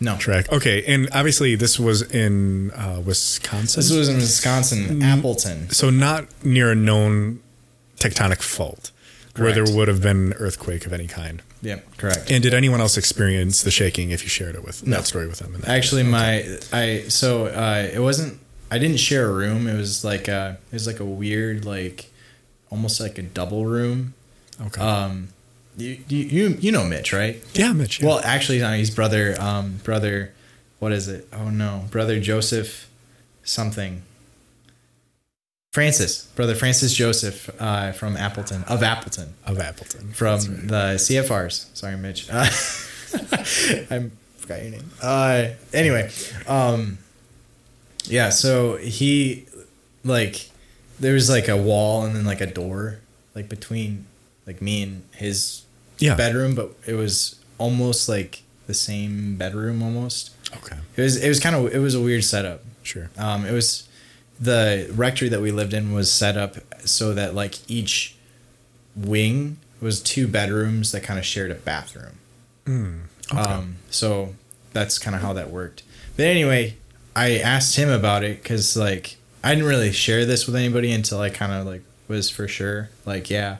No. 0.00 0.16
track? 0.18 0.50
Okay. 0.50 0.82
And 0.84 1.08
obviously 1.12 1.56
this 1.56 1.78
was 1.78 2.00
in 2.02 2.70
uh, 2.70 3.02
Wisconsin. 3.04 3.80
This 3.80 3.90
was 3.92 4.08
in 4.08 4.16
Wisconsin, 4.16 5.02
Appleton. 5.02 5.68
so 5.70 5.90
not 5.90 6.26
near 6.44 6.70
a 6.70 6.74
known 6.74 7.40
tectonic 7.98 8.40
fault 8.40 8.92
where 9.36 9.52
there 9.52 9.64
would 9.76 9.88
have 9.88 10.00
been 10.00 10.16
an 10.28 10.32
earthquake 10.34 10.86
of 10.86 10.92
any 10.92 11.06
kind. 11.06 11.42
Yep. 11.62 11.96
Correct. 11.96 12.30
And 12.30 12.42
did 12.42 12.54
anyone 12.54 12.80
else 12.80 12.96
experience 12.96 13.62
the 13.62 13.70
shaking 13.70 14.10
if 14.10 14.22
you 14.24 14.28
shared 14.28 14.54
it 14.56 14.64
with 14.64 14.84
No. 14.86 14.96
that 14.96 15.06
story 15.06 15.26
with 15.28 15.38
them? 15.38 15.62
Actually, 15.66 16.02
my 16.02 16.58
I 16.72 17.04
so 17.08 17.46
uh, 17.46 17.88
it 17.92 18.00
wasn't. 18.00 18.38
I 18.70 18.78
didn't 18.78 18.96
share 18.98 19.28
a 19.28 19.32
room. 19.32 19.66
It 19.68 19.76
was 19.76 20.04
like 20.04 20.26
a 20.28 20.58
it 20.70 20.74
was 20.74 20.86
like 20.86 20.98
a 21.00 21.04
weird 21.04 21.64
like 21.64 22.10
almost 22.70 23.00
like 23.00 23.16
a 23.18 23.22
double 23.22 23.64
room. 23.66 24.14
okay. 24.66 24.80
Um, 24.80 25.28
you 25.76 25.98
you 26.08 26.18
you, 26.24 26.48
you 26.60 26.72
know 26.72 26.84
Mitch, 26.84 27.12
right? 27.12 27.42
yeah, 27.54 27.72
Mitch. 27.72 28.00
yeah. 28.00 28.08
Well, 28.08 28.20
actually, 28.24 28.58
no, 28.58 28.72
he's 28.72 28.90
brother. 28.90 29.34
Um, 29.40 29.78
brother, 29.84 30.32
what 30.80 30.90
is 30.92 31.06
it? 31.08 31.28
Oh 31.32 31.48
no, 31.48 31.84
brother 31.90 32.18
Joseph, 32.20 32.88
something. 33.44 34.02
Francis, 35.72 36.26
brother 36.36 36.54
Francis 36.54 36.92
Joseph, 36.92 37.48
uh, 37.58 37.92
from 37.92 38.14
Appleton 38.14 38.62
of 38.68 38.82
Appleton 38.82 39.32
of 39.46 39.58
Appleton. 39.58 40.12
from 40.12 40.38
right. 40.38 40.68
the 40.68 40.84
CFRs. 40.96 41.74
Sorry, 41.74 41.96
Mitch. 41.96 42.28
Uh, 42.30 42.40
I 42.44 44.10
forgot 44.36 44.62
your 44.62 44.70
name. 44.70 44.90
Uh, 45.00 45.46
anyway, 45.72 46.10
um, 46.46 46.98
yeah. 48.04 48.28
So 48.28 48.76
he, 48.76 49.46
like, 50.04 50.50
there 51.00 51.14
was 51.14 51.30
like 51.30 51.48
a 51.48 51.56
wall 51.56 52.04
and 52.04 52.14
then 52.14 52.26
like 52.26 52.42
a 52.42 52.46
door, 52.46 52.98
like 53.34 53.48
between 53.48 54.04
like 54.46 54.60
me 54.60 54.82
and 54.82 55.04
his 55.12 55.64
yeah. 55.98 56.14
bedroom, 56.14 56.54
but 56.54 56.74
it 56.86 56.94
was 56.94 57.40
almost 57.56 58.10
like 58.10 58.42
the 58.66 58.74
same 58.74 59.36
bedroom 59.36 59.82
almost. 59.82 60.32
Okay. 60.54 60.76
It 60.96 61.00
was 61.02 61.16
it 61.16 61.28
was 61.28 61.40
kind 61.40 61.56
of 61.56 61.74
it 61.74 61.78
was 61.78 61.94
a 61.94 62.00
weird 62.00 62.24
setup. 62.24 62.62
Sure. 62.82 63.08
Um, 63.16 63.46
it 63.46 63.52
was 63.52 63.88
the 64.40 64.90
rectory 64.94 65.28
that 65.28 65.40
we 65.40 65.52
lived 65.52 65.72
in 65.72 65.92
was 65.92 66.12
set 66.12 66.36
up 66.36 66.56
so 66.84 67.14
that 67.14 67.34
like 67.34 67.58
each 67.70 68.16
wing 68.96 69.58
was 69.80 70.00
two 70.00 70.28
bedrooms 70.28 70.92
that 70.92 71.02
kind 71.02 71.18
of 71.18 71.24
shared 71.24 71.50
a 71.50 71.54
bathroom. 71.54 72.18
Okay. 73.32 73.40
Um, 73.40 73.76
so 73.90 74.34
that's 74.72 74.98
kind 74.98 75.14
of 75.16 75.22
how 75.22 75.32
that 75.32 75.50
worked. 75.50 75.82
But 76.16 76.26
anyway, 76.26 76.76
I 77.14 77.38
asked 77.38 77.76
him 77.76 77.88
about 77.88 78.24
it 78.24 78.42
because 78.42 78.76
like 78.76 79.16
I 79.42 79.54
didn't 79.54 79.68
really 79.68 79.92
share 79.92 80.24
this 80.24 80.46
with 80.46 80.56
anybody 80.56 80.92
until 80.92 81.20
I 81.20 81.30
kind 81.30 81.52
of 81.52 81.66
like 81.66 81.82
was 82.08 82.30
for 82.30 82.46
sure 82.48 82.90
like 83.04 83.30
yeah, 83.30 83.58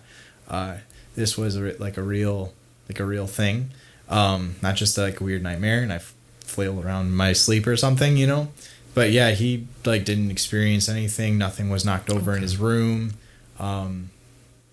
uh, 0.48 0.76
this 1.16 1.36
was 1.36 1.56
a, 1.56 1.76
like 1.78 1.96
a 1.96 2.02
real 2.02 2.52
like 2.88 3.00
a 3.00 3.04
real 3.04 3.26
thing, 3.26 3.70
um, 4.08 4.56
not 4.62 4.76
just 4.76 4.96
like 4.98 5.20
a 5.20 5.24
weird 5.24 5.42
nightmare 5.42 5.82
and 5.82 5.92
I 5.92 5.96
f- 5.96 6.14
flailed 6.40 6.84
around 6.84 7.16
my 7.16 7.32
sleep 7.32 7.66
or 7.66 7.76
something, 7.76 8.16
you 8.16 8.26
know. 8.26 8.48
But 8.94 9.10
yeah, 9.10 9.30
he 9.30 9.66
like 9.84 10.04
didn't 10.04 10.30
experience 10.30 10.88
anything. 10.88 11.38
Nothing 11.38 11.70
was 11.70 11.84
knocked 11.84 12.10
over 12.10 12.36
in 12.36 12.42
his 12.42 12.58
room. 12.58 13.14
Um, 13.58 14.10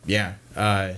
yeah. 0.06 0.34
Uh, 0.56 0.94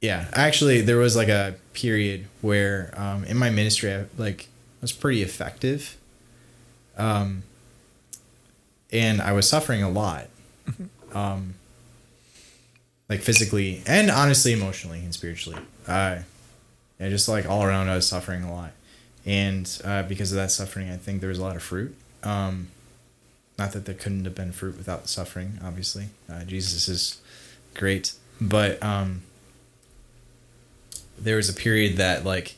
yeah. 0.00 0.26
Actually, 0.32 0.80
there 0.80 0.96
was 0.96 1.16
like 1.16 1.28
a 1.28 1.56
period 1.74 2.26
where 2.40 2.94
um, 2.96 3.24
in 3.24 3.36
my 3.36 3.50
ministry, 3.50 3.92
I 3.92 4.06
like 4.16 4.48
was 4.80 4.92
pretty 4.92 5.22
effective. 5.22 5.96
Um, 6.96 7.42
and 8.92 9.20
I 9.20 9.32
was 9.32 9.48
suffering 9.48 9.82
a 9.82 9.90
lot, 9.90 10.28
um, 11.14 11.54
like 13.08 13.20
physically 13.20 13.82
and 13.86 14.10
honestly, 14.10 14.52
emotionally 14.52 15.00
and 15.00 15.12
spiritually. 15.12 15.58
Uh, 15.86 16.18
yeah, 17.00 17.08
just 17.08 17.28
like 17.28 17.46
all 17.48 17.64
around, 17.64 17.88
I 17.88 17.96
was 17.96 18.06
suffering 18.06 18.44
a 18.44 18.54
lot, 18.54 18.70
and 19.26 19.68
uh, 19.84 20.04
because 20.04 20.30
of 20.30 20.36
that 20.36 20.52
suffering, 20.52 20.90
I 20.90 20.96
think 20.96 21.20
there 21.20 21.28
was 21.28 21.38
a 21.38 21.42
lot 21.42 21.56
of 21.56 21.62
fruit. 21.62 21.96
Um, 22.24 22.68
not 23.58 23.72
that 23.72 23.84
there 23.84 23.94
couldn't 23.94 24.24
have 24.24 24.34
been 24.34 24.50
fruit 24.52 24.76
without 24.76 25.02
the 25.02 25.08
suffering. 25.08 25.58
Obviously, 25.62 26.06
uh, 26.28 26.44
Jesus 26.44 26.88
is 26.88 27.20
great, 27.74 28.12
but 28.40 28.82
um, 28.82 29.22
there 31.18 31.36
was 31.36 31.48
a 31.48 31.52
period 31.52 31.96
that 31.98 32.24
like 32.24 32.56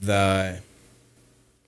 the 0.00 0.60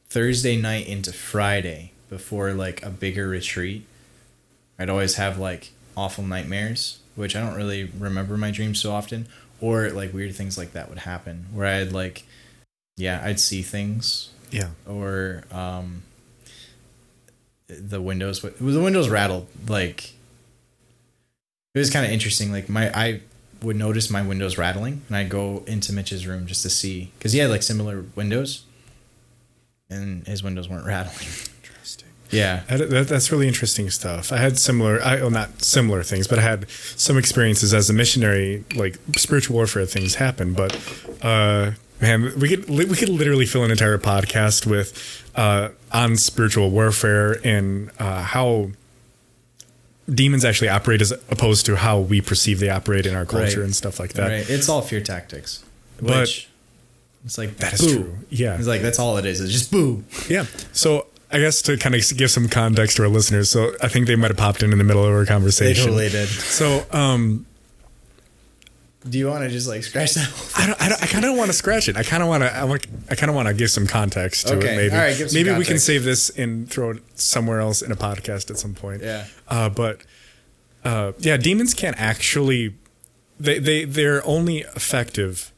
Thursday 0.09 0.57
night 0.61 0.87
into 0.87 1.13
Friday 1.13 1.93
before 2.11 2.53
like 2.53 2.83
a 2.85 2.91
bigger 2.91 3.29
retreat, 3.29 3.87
I'd 4.79 4.91
always 4.91 5.15
have 5.17 5.39
like 5.39 5.71
awful 5.97 6.25
nightmares, 6.25 6.99
which 7.15 7.35
I 7.35 7.41
don't 7.41 7.55
really 7.57 7.85
remember 7.99 8.37
my 8.37 8.51
dreams 8.51 8.79
so 8.81 8.93
often, 8.93 9.27
or 9.61 9.89
like 9.91 10.13
weird 10.13 10.35
things 10.35 10.59
like 10.59 10.73
that 10.73 10.89
would 10.89 10.99
happen 10.99 11.47
where 11.53 11.67
I'd 11.67 11.93
like, 11.93 12.25
yeah, 12.97 13.23
I'd 13.25 13.41
see 13.41 13.63
things 13.63 14.31
Yeah. 14.51 14.71
or 14.87 15.45
um, 15.51 16.03
the 17.81 18.01
windows 18.01 18.43
would- 18.43 18.59
the 18.59 18.81
windows 18.81 19.09
rattled 19.09 19.47
like 19.69 20.13
it 21.75 21.79
was 21.79 21.91
kind 21.91 22.05
of 22.05 22.13
interesting 22.13 22.53
like 22.53 22.69
my 22.69 22.91
i 22.97 23.21
would 23.63 23.77
notice 23.77 24.11
my 24.11 24.23
windows 24.23 24.59
rattling 24.59 25.03
and 25.09 25.17
i'd 25.17 25.29
go 25.29 25.63
into 25.67 25.93
mitch's 25.93 26.27
room 26.27 26.47
just 26.47 26.63
to 26.63 26.71
see 26.71 27.11
because 27.19 27.33
he 27.33 27.39
had 27.39 27.49
like 27.51 27.63
similar 27.63 28.05
windows 28.17 28.65
and 29.91 30.27
his 30.27 30.43
windows 30.43 30.69
weren't 30.69 30.87
rattling 30.87 31.29
Interesting. 31.63 32.09
yeah 32.31 32.63
That, 32.69 32.91
that, 32.91 33.09
that's 33.09 33.31
really 33.31 33.47
interesting 33.49 33.91
stuff. 33.91 34.33
I 34.33 34.39
had 34.39 34.59
similar, 34.59 35.03
I 35.03 35.17
well, 35.21 35.31
not 35.31 35.63
similar 35.63 36.03
things, 36.03 36.27
but 36.27 36.39
I 36.39 36.43
had 36.43 36.69
some 36.71 37.19
experiences 37.19 37.75
as 37.75 37.91
a 37.91 37.93
missionary. 37.93 38.65
Like 38.75 38.99
spiritual 39.17 39.55
warfare 39.57 39.85
things 39.87 40.15
happen, 40.17 40.55
but 40.55 40.73
uh, 41.21 41.73
man, 42.03 42.39
we 42.39 42.49
could 42.49 42.69
we 42.69 42.95
could 42.97 43.09
literally 43.09 43.47
fill 43.47 43.65
an 43.65 43.71
entire 43.71 43.97
podcast 43.99 44.67
with 44.67 45.23
uh, 45.35 45.71
on 45.93 46.17
spiritual 46.17 46.71
warfare 46.71 47.39
and 47.43 47.91
uh, 47.99 48.23
how 48.23 48.71
demons 50.13 50.45
actually 50.45 50.69
operate 50.69 51.01
as 51.01 51.13
opposed 51.31 51.65
to 51.67 51.77
how 51.77 51.99
we 52.01 52.21
perceive 52.21 52.59
they 52.61 52.69
operate 52.69 53.07
in 53.07 53.15
our 53.15 53.25
culture 53.25 53.61
Right. 53.61 53.65
and 53.67 53.75
stuff 53.75 54.01
like 54.01 54.15
that. 54.15 54.29
right 54.29 54.51
it's 54.51 54.69
all 54.69 54.83
fear 54.83 55.01
tactics 55.01 55.63
But- 56.01 56.21
which 56.23 56.49
it's 57.25 57.39
like 57.39 57.57
That 57.59 57.75
is 57.75 57.81
boo. 57.83 57.95
true. 58.03 58.19
Yeah. 58.31 58.59
it's 58.59 58.67
like 58.67 58.83
that's 58.83 58.99
all 58.99 59.17
it 59.17 59.25
is 59.25 59.41
it's 59.41 59.53
just 59.53 59.71
boo 59.71 60.03
Yeah. 60.29 60.47
So 60.73 61.07
I 61.31 61.39
guess 61.39 61.63
to 61.63 61.77
kind 61.79 61.95
of 61.95 62.03
give 62.17 62.31
some 62.31 62.47
context 62.49 62.97
to 62.99 63.05
our 63.05 63.09
listeners, 63.09 63.49
so 63.49 63.73
I 63.81 63.89
think 63.89 64.07
they 64.07 64.17
might 64.17 64.31
have 64.31 64.37
popped 64.37 64.63
in 64.63 64.71
in 64.71 64.77
the 64.79 64.85
middle 64.85 65.03
of 65.03 65.11
our 65.15 65.25
conversation. 65.25 65.85
they 65.85 66.09
totally 66.09 66.09
did 66.11 66.29
So 66.29 66.85
um, 66.91 67.47
do 69.09 69.19
you 69.19 69.27
want 69.29 69.43
to 69.43 69.51
just 69.51 69.67
like 69.69 69.83
scratch 69.83 70.15
that 70.15 70.53
I 70.57 70.67
don't, 70.67 70.81
I, 70.83 70.89
don't, 70.89 71.03
I 71.03 71.07
kind 71.07 71.25
of 71.25 71.37
want 71.37 71.49
to 71.51 71.53
scratch 71.57 71.89
it. 71.89 71.97
I 71.97 72.03
kind 72.05 72.23
of 72.23 72.29
want 72.29 72.43
to. 72.45 72.55
I, 72.55 72.65
want- 72.65 72.87
I 73.11 73.15
kind 73.15 73.31
of 73.31 73.35
want 73.37 73.49
to 73.49 73.55
give 73.55 73.71
some 73.71 73.87
context 73.87 74.47
to 74.49 74.55
Okay. 74.57 74.75
it. 74.75 74.77
Maybe. 74.77 74.95
All 74.95 75.01
right, 75.01 75.33
maybe 75.33 75.53
we 75.53 75.65
can 75.65 75.79
save 75.79 76.05
this 76.05 76.31
and 76.31 76.71
throw 76.71 76.91
it 76.93 77.03
somewhere 77.19 77.61
else 77.61 77.83
in 77.83 77.91
a 77.91 77.97
podcast 77.97 78.51
at 78.51 78.59
some 78.59 78.75
point. 78.75 79.03
Yeah. 79.03 79.27
Uh, 79.49 79.69
but 79.69 80.03
uh, 80.85 81.13
yeah, 81.19 81.37
demons 81.37 81.75
can't 81.75 81.99
actually. 82.01 82.77
They 83.41 83.59
they 83.59 83.85
they're 83.85 84.25
only 84.27 84.59
effective 84.61 85.53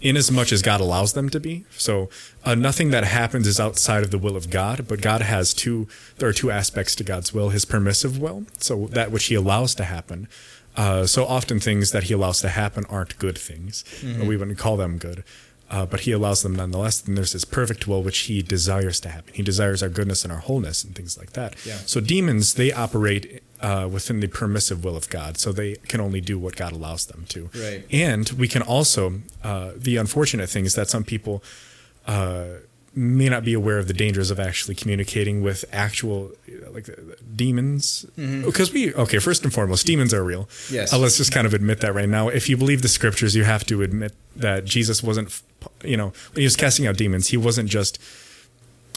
in 0.00 0.16
as 0.16 0.30
much 0.30 0.52
as 0.52 0.62
God 0.62 0.80
allows 0.80 1.14
them 1.14 1.28
to 1.30 1.40
be. 1.40 1.64
So 1.76 2.08
uh, 2.44 2.54
nothing 2.54 2.90
that 2.90 3.02
happens 3.02 3.48
is 3.48 3.58
outside 3.58 4.04
of 4.04 4.12
the 4.12 4.18
will 4.18 4.36
of 4.36 4.48
God, 4.48 4.86
but 4.86 5.00
God 5.00 5.22
has 5.22 5.52
two, 5.52 5.88
there 6.18 6.28
are 6.28 6.32
two 6.32 6.52
aspects 6.52 6.94
to 6.96 7.02
God's 7.02 7.34
will, 7.34 7.48
his 7.48 7.64
permissive 7.64 8.16
will. 8.16 8.44
So 8.58 8.86
that 8.92 9.10
which 9.10 9.24
he 9.24 9.34
allows 9.34 9.74
to 9.74 9.82
happen. 9.82 10.28
Uh, 10.78 11.06
so 11.06 11.26
often 11.26 11.58
things 11.60 11.90
that 11.90 12.04
he 12.04 12.14
allows 12.14 12.40
to 12.40 12.48
happen 12.48 12.84
aren't 12.88 13.18
good 13.18 13.36
things. 13.36 13.84
We 14.28 14.36
wouldn't 14.38 14.58
call 14.58 14.76
them 14.76 14.96
good. 14.98 15.24
Uh, 15.70 15.84
but 15.84 16.00
he 16.00 16.12
allows 16.12 16.42
them 16.42 16.54
nonetheless. 16.54 17.06
And 17.06 17.14
there's 17.18 17.32
his 17.32 17.44
perfect 17.44 17.86
will, 17.86 18.02
which 18.02 18.20
he 18.20 18.40
desires 18.40 19.00
to 19.00 19.08
happen. 19.10 19.34
He 19.34 19.42
desires 19.42 19.82
our 19.82 19.90
goodness 19.90 20.24
and 20.24 20.32
our 20.32 20.38
wholeness 20.38 20.82
and 20.84 20.94
things 20.94 21.18
like 21.18 21.32
that. 21.32 21.50
Yeah. 21.66 21.76
So 21.84 22.00
demons, 22.00 22.54
they 22.54 22.72
operate 22.72 23.42
uh, 23.60 23.86
within 23.90 24.20
the 24.20 24.28
permissive 24.28 24.82
will 24.82 24.96
of 24.96 25.10
God. 25.10 25.36
So 25.36 25.52
they 25.52 25.74
can 25.90 26.00
only 26.00 26.22
do 26.22 26.38
what 26.38 26.56
God 26.56 26.72
allows 26.72 27.06
them 27.06 27.26
to. 27.30 27.50
Right. 27.54 27.84
And 27.90 28.30
we 28.30 28.48
can 28.48 28.62
also, 28.62 29.20
uh, 29.44 29.72
the 29.76 29.98
unfortunate 29.98 30.48
thing 30.48 30.64
is 30.64 30.74
that 30.74 30.88
some 30.88 31.04
people 31.04 31.42
uh, 32.06 32.44
may 32.98 33.28
not 33.28 33.44
be 33.44 33.54
aware 33.54 33.78
of 33.78 33.86
the 33.86 33.94
dangers 33.94 34.30
of 34.30 34.38
actually 34.40 34.74
communicating 34.74 35.42
with 35.42 35.64
actual, 35.72 36.32
like, 36.70 36.88
demons. 37.36 38.04
Because 38.16 38.72
we, 38.72 38.92
okay, 38.94 39.18
first 39.18 39.44
and 39.44 39.52
foremost, 39.52 39.86
demons 39.86 40.12
are 40.12 40.24
real. 40.24 40.48
Yes. 40.70 40.92
Uh, 40.92 40.98
let's 40.98 41.16
just 41.16 41.32
kind 41.32 41.46
of 41.46 41.54
admit 41.54 41.80
that 41.80 41.94
right 41.94 42.08
now. 42.08 42.28
If 42.28 42.48
you 42.48 42.56
believe 42.56 42.82
the 42.82 42.88
scriptures, 42.88 43.34
you 43.36 43.44
have 43.44 43.64
to 43.66 43.82
admit 43.82 44.12
that 44.36 44.64
Jesus 44.64 45.02
wasn't, 45.02 45.40
you 45.84 45.96
know, 45.96 46.12
when 46.32 46.40
he 46.40 46.44
was 46.44 46.56
casting 46.56 46.86
out 46.86 46.96
demons, 46.96 47.28
he 47.28 47.36
wasn't 47.36 47.68
just, 47.70 47.98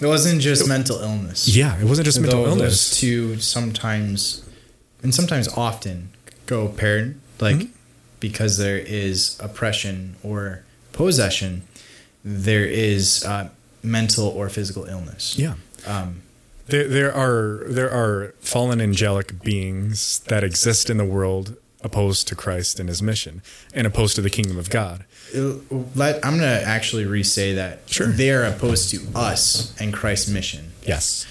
It 0.02 0.08
wasn't 0.08 0.42
just 0.42 0.68
mental 0.68 0.98
illness. 1.00 1.48
yeah, 1.48 1.80
it 1.80 1.86
wasn't 1.86 2.06
just 2.06 2.20
mental 2.20 2.46
illness. 2.46 2.90
Those 2.90 3.00
two 3.00 3.40
sometimes, 3.40 4.44
and 5.04 5.14
sometimes 5.14 5.48
often, 5.50 6.10
go 6.48 6.68
paired. 6.68 7.20
Like 7.40 7.56
Mm-hmm. 7.58 7.72
because 8.20 8.58
there 8.58 8.78
is 8.78 9.36
oppression 9.40 10.16
or 10.24 10.64
possession, 10.92 11.64
there 12.24 12.66
is 12.66 13.24
uh, 13.26 13.50
mental 13.84 14.28
or 14.28 14.50
physical 14.50 14.86
illness. 14.86 15.38
Yeah. 15.38 15.56
Um, 15.88 16.22
There, 16.68 16.88
there 16.88 17.14
are 17.14 17.64
there 17.68 17.90
are 17.92 18.34
fallen 18.40 18.80
angelic 18.82 19.42
beings 19.42 20.20
that 20.28 20.44
exist 20.44 20.90
in 20.90 20.98
the 20.98 21.06
world 21.06 21.56
opposed 21.84 22.28
to 22.28 22.36
Christ 22.36 22.80
and 22.80 22.88
His 22.90 23.02
mission, 23.02 23.42
and 23.74 23.88
opposed 23.88 24.16
to 24.16 24.22
the 24.22 24.30
kingdom 24.30 24.58
of 24.58 24.70
God. 24.70 25.04
let, 25.96 26.24
I'm 26.26 26.38
gonna 26.38 26.62
actually 26.64 27.06
re-say 27.06 27.56
that. 27.56 27.80
Sure. 27.88 28.08
They 28.08 28.32
are 28.32 28.44
opposed 28.44 28.90
to 28.92 29.00
us 29.16 29.74
and 29.80 29.92
Christ's 29.94 30.30
mission. 30.30 30.72
Yes. 30.86 31.26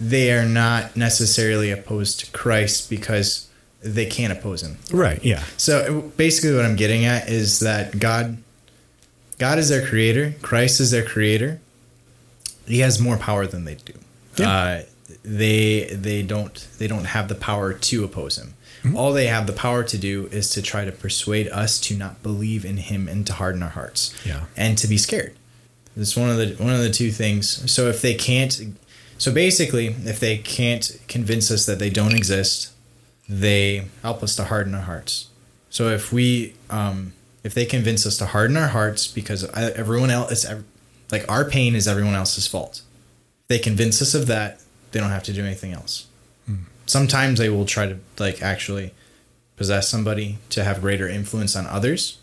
They 0.00 0.32
are 0.32 0.46
not 0.46 0.96
necessarily 0.96 1.70
opposed 1.70 2.20
to 2.20 2.30
Christ 2.32 2.88
because 2.90 3.46
they 3.82 4.06
can't 4.06 4.32
oppose 4.32 4.62
him. 4.62 4.78
Right. 4.90 5.22
Yeah. 5.24 5.44
So 5.56 6.10
basically, 6.16 6.56
what 6.56 6.64
I'm 6.64 6.76
getting 6.76 7.04
at 7.04 7.28
is 7.28 7.60
that 7.60 7.98
God, 7.98 8.38
God 9.38 9.58
is 9.58 9.68
their 9.68 9.86
creator. 9.86 10.34
Christ 10.42 10.80
is 10.80 10.90
their 10.90 11.04
creator. 11.04 11.60
He 12.66 12.80
has 12.80 13.00
more 13.00 13.16
power 13.16 13.46
than 13.46 13.64
they 13.64 13.76
do. 13.76 13.94
Yeah. 14.36 14.50
Uh, 14.50 14.82
they 15.22 15.84
they 15.84 16.22
don't 16.22 16.66
they 16.78 16.86
don't 16.86 17.04
have 17.04 17.28
the 17.28 17.34
power 17.34 17.72
to 17.72 18.04
oppose 18.04 18.38
him. 18.38 18.54
Mm-hmm. 18.82 18.96
All 18.96 19.12
they 19.12 19.26
have 19.26 19.46
the 19.46 19.52
power 19.52 19.82
to 19.84 19.98
do 19.98 20.26
is 20.26 20.50
to 20.50 20.62
try 20.62 20.84
to 20.84 20.92
persuade 20.92 21.48
us 21.48 21.80
to 21.82 21.96
not 21.96 22.22
believe 22.22 22.64
in 22.64 22.76
him 22.76 23.08
and 23.08 23.26
to 23.26 23.32
harden 23.32 23.62
our 23.62 23.70
hearts. 23.70 24.14
Yeah. 24.24 24.44
And 24.56 24.76
to 24.78 24.86
be 24.86 24.98
scared. 24.98 25.34
It's 25.96 26.16
one 26.16 26.30
of 26.30 26.36
the 26.36 26.62
one 26.62 26.72
of 26.72 26.80
the 26.80 26.90
two 26.90 27.10
things. 27.10 27.70
So 27.70 27.88
if 27.88 28.02
they 28.02 28.14
can't, 28.14 28.76
so 29.18 29.32
basically, 29.32 29.86
if 29.86 30.20
they 30.20 30.36
can't 30.36 31.00
convince 31.08 31.50
us 31.50 31.66
that 31.66 31.78
they 31.78 31.90
don't 31.90 32.14
exist, 32.14 32.72
they 33.28 33.86
help 34.02 34.22
us 34.22 34.36
to 34.36 34.44
harden 34.44 34.74
our 34.74 34.82
hearts. 34.82 35.28
So 35.70 35.88
if 35.88 36.12
we, 36.12 36.54
um, 36.70 37.12
if 37.42 37.54
they 37.54 37.64
convince 37.64 38.06
us 38.06 38.18
to 38.18 38.26
harden 38.26 38.56
our 38.56 38.68
hearts 38.68 39.06
because 39.06 39.44
everyone 39.54 40.10
else, 40.10 40.32
it's 40.32 40.44
ev- 40.44 40.64
like 41.10 41.24
our 41.30 41.44
pain 41.44 41.74
is 41.74 41.86
everyone 41.88 42.14
else's 42.14 42.46
fault. 42.46 42.82
They 43.48 43.58
convince 43.58 44.00
us 44.02 44.14
of 44.14 44.26
that, 44.26 44.60
they 44.92 45.00
don't 45.00 45.10
have 45.10 45.22
to 45.24 45.32
do 45.32 45.44
anything 45.44 45.72
else. 45.72 46.06
Sometimes 46.88 47.38
they 47.40 47.48
will 47.48 47.64
try 47.64 47.86
to 47.86 47.98
like 48.18 48.42
actually 48.42 48.92
possess 49.56 49.88
somebody 49.88 50.38
to 50.50 50.62
have 50.62 50.80
greater 50.80 51.08
influence 51.08 51.56
on 51.56 51.66
others, 51.66 52.18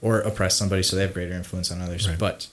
or 0.00 0.20
oppress 0.20 0.56
somebody 0.56 0.82
so 0.82 0.96
they 0.96 1.02
have 1.02 1.12
greater 1.12 1.34
influence 1.34 1.70
on 1.70 1.80
others. 1.82 2.08
Right. 2.08 2.18
But 2.18 2.46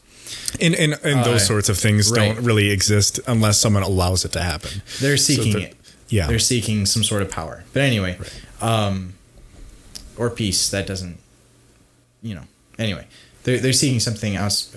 And 0.60 0.76
and, 0.76 0.94
and 1.04 1.24
those 1.24 1.44
Uh, 1.44 1.46
sorts 1.46 1.70
of 1.70 1.78
things 1.78 2.12
right. 2.12 2.36
don't 2.36 2.44
really 2.44 2.72
exist 2.72 3.20
unless 3.26 3.58
someone 3.58 3.84
allows 3.84 4.26
it 4.26 4.34
to 4.34 4.42
happen. 4.42 4.82
they're 5.00 5.16
seeking 5.18 5.54
they're- 5.54 5.62
it. 5.68 5.78
yeah. 6.10 6.28
they're 6.28 6.40
seeking 6.40 6.86
some 6.86 7.04
sort 7.06 7.22
of 7.22 7.30
power. 7.32 7.64
But 7.72 7.84
anyway, 7.84 8.18
um, 8.62 9.14
or 10.18 10.30
peace 10.30 10.70
that 10.72 10.86
doesn't, 10.88 11.18
you 12.22 12.36
know. 12.36 12.44
Anyway, 12.78 13.08
they're 13.44 13.60
they're 13.60 13.72
seeking 13.74 14.02
something 14.02 14.36
else. 14.36 14.76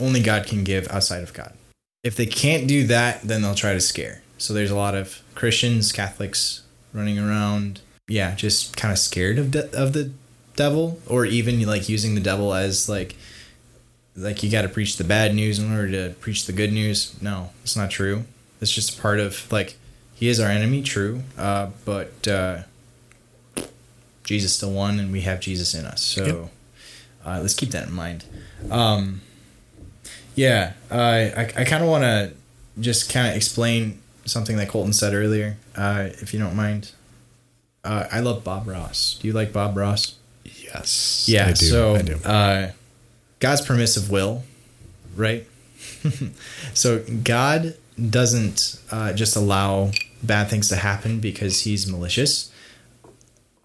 Only 0.00 0.20
God 0.20 0.46
can 0.46 0.64
give 0.64 0.88
outside 0.88 1.22
of 1.22 1.32
God. 1.32 1.52
If 2.04 2.16
they 2.16 2.26
can't 2.26 2.66
do 2.68 2.86
that, 2.86 3.22
then 3.22 3.42
they'll 3.42 3.54
try 3.54 3.72
to 3.72 3.80
scare. 3.80 4.22
So 4.38 4.54
there's 4.54 4.70
a 4.70 4.76
lot 4.76 4.94
of 4.94 5.20
Christians, 5.34 5.90
Catholics 5.92 6.62
running 6.92 7.18
around, 7.18 7.80
yeah, 8.06 8.34
just 8.34 8.76
kind 8.76 8.92
of 8.92 8.98
scared 8.98 9.38
of 9.38 9.50
de- 9.50 9.70
of 9.76 9.92
the 9.92 10.12
devil, 10.56 11.00
or 11.08 11.26
even 11.26 11.60
like 11.66 11.88
using 11.88 12.14
the 12.14 12.20
devil 12.20 12.54
as 12.54 12.88
like 12.88 13.16
like 14.16 14.42
you 14.42 14.50
got 14.50 14.62
to 14.62 14.68
preach 14.68 14.96
the 14.96 15.04
bad 15.04 15.34
news 15.34 15.58
in 15.58 15.72
order 15.72 15.90
to 15.90 16.14
preach 16.20 16.46
the 16.46 16.52
good 16.52 16.72
news. 16.72 17.20
No, 17.20 17.50
it's 17.62 17.76
not 17.76 17.90
true. 17.90 18.24
It's 18.60 18.72
just 18.72 18.98
a 18.98 19.02
part 19.02 19.18
of 19.20 19.50
like 19.52 19.76
he 20.14 20.28
is 20.28 20.40
our 20.40 20.48
enemy, 20.50 20.82
true, 20.82 21.22
uh, 21.36 21.70
but 21.84 22.26
uh, 22.28 22.62
Jesus 24.24 24.54
still 24.54 24.72
won, 24.72 24.98
and 24.98 25.12
we 25.12 25.22
have 25.22 25.40
Jesus 25.40 25.74
in 25.74 25.84
us. 25.84 26.00
So 26.02 26.24
Yep. 26.24 26.36
uh, 27.24 27.40
let's 27.40 27.54
keep 27.54 27.70
that 27.70 27.88
in 27.88 27.94
mind. 27.94 28.24
Um, 28.70 29.20
yeah, 30.38 30.72
uh, 30.90 30.94
I 30.94 31.52
I 31.56 31.64
kind 31.64 31.82
of 31.82 31.90
want 31.90 32.04
to 32.04 32.32
just 32.80 33.10
kind 33.12 33.26
of 33.28 33.34
explain 33.34 34.00
something 34.24 34.56
that 34.56 34.68
Colton 34.68 34.92
said 34.92 35.12
earlier, 35.12 35.56
uh, 35.76 36.10
if 36.22 36.32
you 36.32 36.38
don't 36.38 36.54
mind. 36.54 36.92
Uh, 37.82 38.06
I 38.12 38.20
love 38.20 38.44
Bob 38.44 38.68
Ross. 38.68 39.18
Do 39.20 39.26
you 39.26 39.32
like 39.32 39.52
Bob 39.52 39.76
Ross? 39.76 40.16
Yes. 40.44 41.26
Yeah. 41.28 41.46
I 41.46 41.52
do. 41.52 41.64
so 41.66 41.96
I 41.96 42.02
do. 42.02 42.14
Uh, 42.24 42.70
God's 43.40 43.62
permissive 43.62 44.10
will, 44.10 44.44
right? 45.16 45.46
so 46.74 47.04
God 47.24 47.76
doesn't 47.98 48.80
uh, 48.92 49.12
just 49.14 49.34
allow 49.34 49.90
bad 50.22 50.50
things 50.50 50.68
to 50.68 50.76
happen 50.76 51.18
because 51.18 51.62
he's 51.62 51.90
malicious 51.90 52.52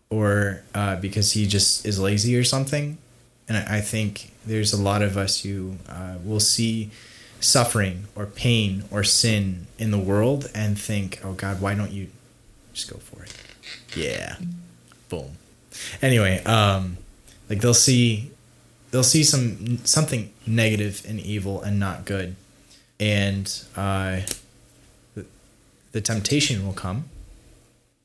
or 0.10 0.63
uh, 0.74 0.96
because 0.96 1.34
he 1.34 1.46
just 1.46 1.86
is 1.86 2.00
lazy 2.00 2.36
or 2.36 2.44
something. 2.44 2.98
And 3.47 3.57
I, 3.57 3.81
think 3.81 4.31
there's 4.45 4.71
a 4.73 4.81
lot 4.81 5.01
of 5.01 5.17
us 5.17 5.41
who 5.41 5.75
uh, 5.89 6.15
will 6.23 6.39
see 6.39 6.91
suffering 7.39 8.05
or 8.15 8.25
pain 8.25 8.83
or 8.89 9.03
sin 9.03 9.67
in 9.77 9.91
the 9.91 9.97
world 9.97 10.50
and 10.55 10.79
think, 10.79 11.19
oh 11.23 11.33
God, 11.33 11.62
why 11.62 11.75
don't 11.75 11.91
you 11.91 12.07
just 12.73 12.89
go 12.89 12.97
for 12.97 13.23
it? 13.23 13.33
Yeah. 13.95 14.38
Boom. 15.09 15.38
Anyway, 16.01 16.41
um, 16.45 16.97
like 17.50 17.62
they'll 17.62 17.73
see 17.73 18.31
they'll 18.91 19.03
see 19.03 19.23
some 19.23 19.77
something 19.85 20.31
negative 20.45 21.03
and 21.07 21.19
evil 21.19 21.62
and 21.62 21.79
not 21.79 22.05
good. 22.05 22.35
And 23.00 23.45
uh, 23.75 24.21
the, 25.15 25.25
the 25.91 26.01
temptation 26.01 26.65
will 26.65 26.73
come 26.73 27.05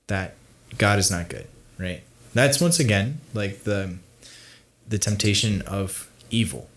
that 0.08 0.34
God 0.76 0.98
is 0.98 1.10
not 1.10 1.28
good, 1.28 1.46
right? 1.78 2.02
That's 2.34 2.60
once 2.60 2.80
again 2.80 3.20
like 3.34 3.64
the 3.64 3.96
the 4.88 4.98
temptation 4.98 5.62
of 5.62 6.10
evil, 6.30 6.68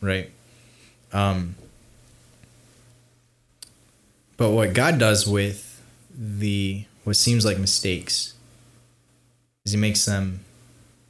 right? 0.00 0.30
Um, 1.12 1.54
but 4.36 4.50
what 4.50 4.74
God 4.74 4.98
does 4.98 5.26
with 5.26 5.82
the 6.16 6.84
what 7.04 7.16
seems 7.16 7.44
like 7.44 7.58
mistakes 7.58 8.34
is 9.64 9.72
he 9.72 9.78
makes 9.78 10.04
them 10.04 10.40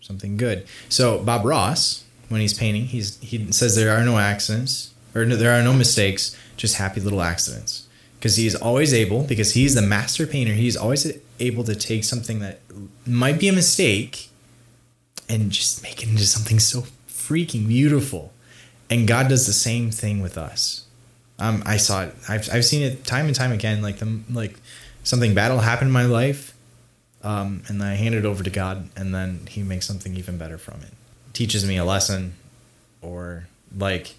something 0.01 0.37
good. 0.37 0.67
So 0.89 1.19
Bob 1.19 1.45
Ross, 1.45 2.05
when 2.29 2.41
he's 2.41 2.55
painting, 2.55 2.87
he's 2.87 3.19
he 3.19 3.51
says 3.53 3.77
there 3.77 3.97
are 3.97 4.05
no 4.05 4.19
accidents 4.19 4.93
or 5.15 5.25
no, 5.25 5.37
there 5.37 5.59
are 5.59 5.63
no 5.63 5.73
mistakes, 5.73 6.37
just 6.57 6.77
happy 6.77 7.01
little 7.01 7.23
accidents. 7.23 7.89
Because 8.19 8.37
he's 8.37 8.55
always 8.55 8.95
able, 8.95 9.23
because 9.23 9.53
he's 9.55 9.75
the 9.75 9.83
master 9.83 10.27
painter, 10.27 10.53
he's 10.53 10.77
always 10.77 11.19
able 11.39 11.65
to 11.65 11.75
take 11.75 12.03
something 12.03 12.41
that 12.41 12.61
might 13.07 13.39
be 13.39 13.49
a 13.49 13.53
mistake 13.53 14.31
and 15.29 15.51
just 15.51 15.83
make 15.83 16.03
it 16.03 16.09
into 16.09 16.27
something 16.27 16.59
so 16.59 16.85
freaking 17.09 17.67
beautiful. 17.69 18.33
And 18.89 19.09
God 19.09 19.29
does 19.29 19.47
the 19.47 19.53
same 19.53 19.91
thing 19.91 20.23
with 20.23 20.39
us. 20.39 20.87
Um, 21.39 21.63
I 21.67 21.77
saw 21.77 22.05
it. 22.05 22.15
I've, 22.29 22.49
I've 22.53 22.65
seen 22.65 22.83
it 22.83 23.05
time 23.05 23.27
and 23.27 23.35
time 23.35 23.53
again. 23.53 23.83
Like 23.83 23.99
the 23.99 24.21
like 24.31 24.59
something 25.03 25.35
bad 25.35 25.51
will 25.51 25.59
happen 25.59 25.89
in 25.89 25.93
my 25.93 26.05
life, 26.05 26.57
um, 27.23 27.63
and 27.69 27.81
then 27.81 27.89
I 27.89 27.95
hand 27.95 28.15
it 28.15 28.25
over 28.25 28.43
to 28.43 28.51
God, 28.51 28.89
and 28.97 29.15
then 29.15 29.47
He 29.49 29.63
makes 29.63 29.87
something 29.87 30.17
even 30.17 30.39
better 30.39 30.57
from 30.57 30.81
it. 30.83 30.93
Teaches 31.33 31.67
me 31.67 31.77
a 31.77 31.85
lesson, 31.85 32.35
or 33.03 33.49
like 33.77 34.15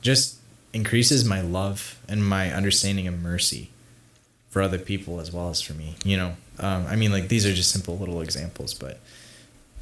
just 0.00 0.38
increases 0.72 1.24
my 1.24 1.40
love 1.40 2.00
and 2.08 2.26
my 2.26 2.52
understanding 2.52 3.06
of 3.06 3.20
mercy 3.20 3.70
for 4.50 4.62
other 4.62 4.78
people 4.78 5.20
as 5.20 5.32
well 5.32 5.50
as 5.50 5.60
for 5.60 5.74
me. 5.74 5.96
You 6.04 6.16
know, 6.16 6.36
um, 6.58 6.86
I 6.86 6.96
mean, 6.96 7.12
like 7.12 7.28
these 7.28 7.44
are 7.44 7.52
just 7.52 7.70
simple 7.70 7.98
little 7.98 8.22
examples, 8.22 8.72
but 8.72 9.00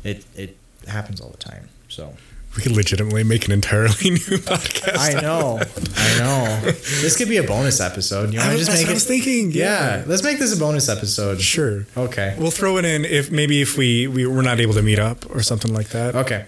it 0.04 0.24
it 0.36 0.56
happens 0.86 1.20
all 1.20 1.30
the 1.30 1.36
time. 1.38 1.68
So 1.88 2.14
We 2.56 2.62
could 2.62 2.72
legitimately 2.72 3.24
make 3.24 3.46
an 3.46 3.52
entirely 3.52 4.10
new 4.10 4.38
podcast. 4.38 4.96
I 4.98 5.20
know, 5.20 5.58
I 5.96 6.18
know. 6.18 6.70
This 6.70 7.16
could 7.16 7.28
be 7.28 7.38
a 7.38 7.42
bonus 7.42 7.80
episode. 7.80 8.32
You 8.32 8.38
want 8.38 8.50
I 8.50 8.52
to 8.52 8.58
was- 8.58 8.66
just 8.66 8.78
make 8.78 8.86
what 8.86 8.90
I 8.90 8.94
was 8.94 9.04
thinking. 9.06 9.50
Yeah. 9.52 9.96
Yeah. 9.98 10.04
let's 10.06 10.22
make 10.22 10.38
this 10.38 10.54
a 10.56 10.58
bonus 10.60 10.88
episode. 10.88 11.40
Sure. 11.40 11.86
Okay. 11.96 12.36
We'll 12.38 12.50
throw 12.52 12.76
it 12.78 12.84
in 12.84 13.04
if 13.04 13.30
maybe 13.30 13.60
if 13.62 13.76
we, 13.76 14.06
we 14.06 14.26
we're 14.26 14.42
not 14.42 14.60
able 14.60 14.74
to 14.74 14.82
meet 14.82 14.98
up 14.98 15.28
or 15.34 15.42
something 15.42 15.72
like 15.74 15.88
that. 15.90 16.14
Okay. 16.14 16.46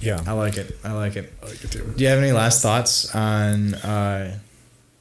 Yeah. 0.00 0.22
I 0.26 0.32
like 0.32 0.56
it. 0.56 0.78
I 0.84 0.92
like 0.92 1.16
it. 1.16 1.32
I 1.42 1.46
like 1.46 1.62
it 1.64 1.70
too. 1.72 1.92
Do 1.96 2.02
you 2.04 2.08
have 2.10 2.18
any 2.18 2.32
last 2.32 2.62
thoughts 2.62 3.14
on 3.14 3.74
uh, 3.74 4.38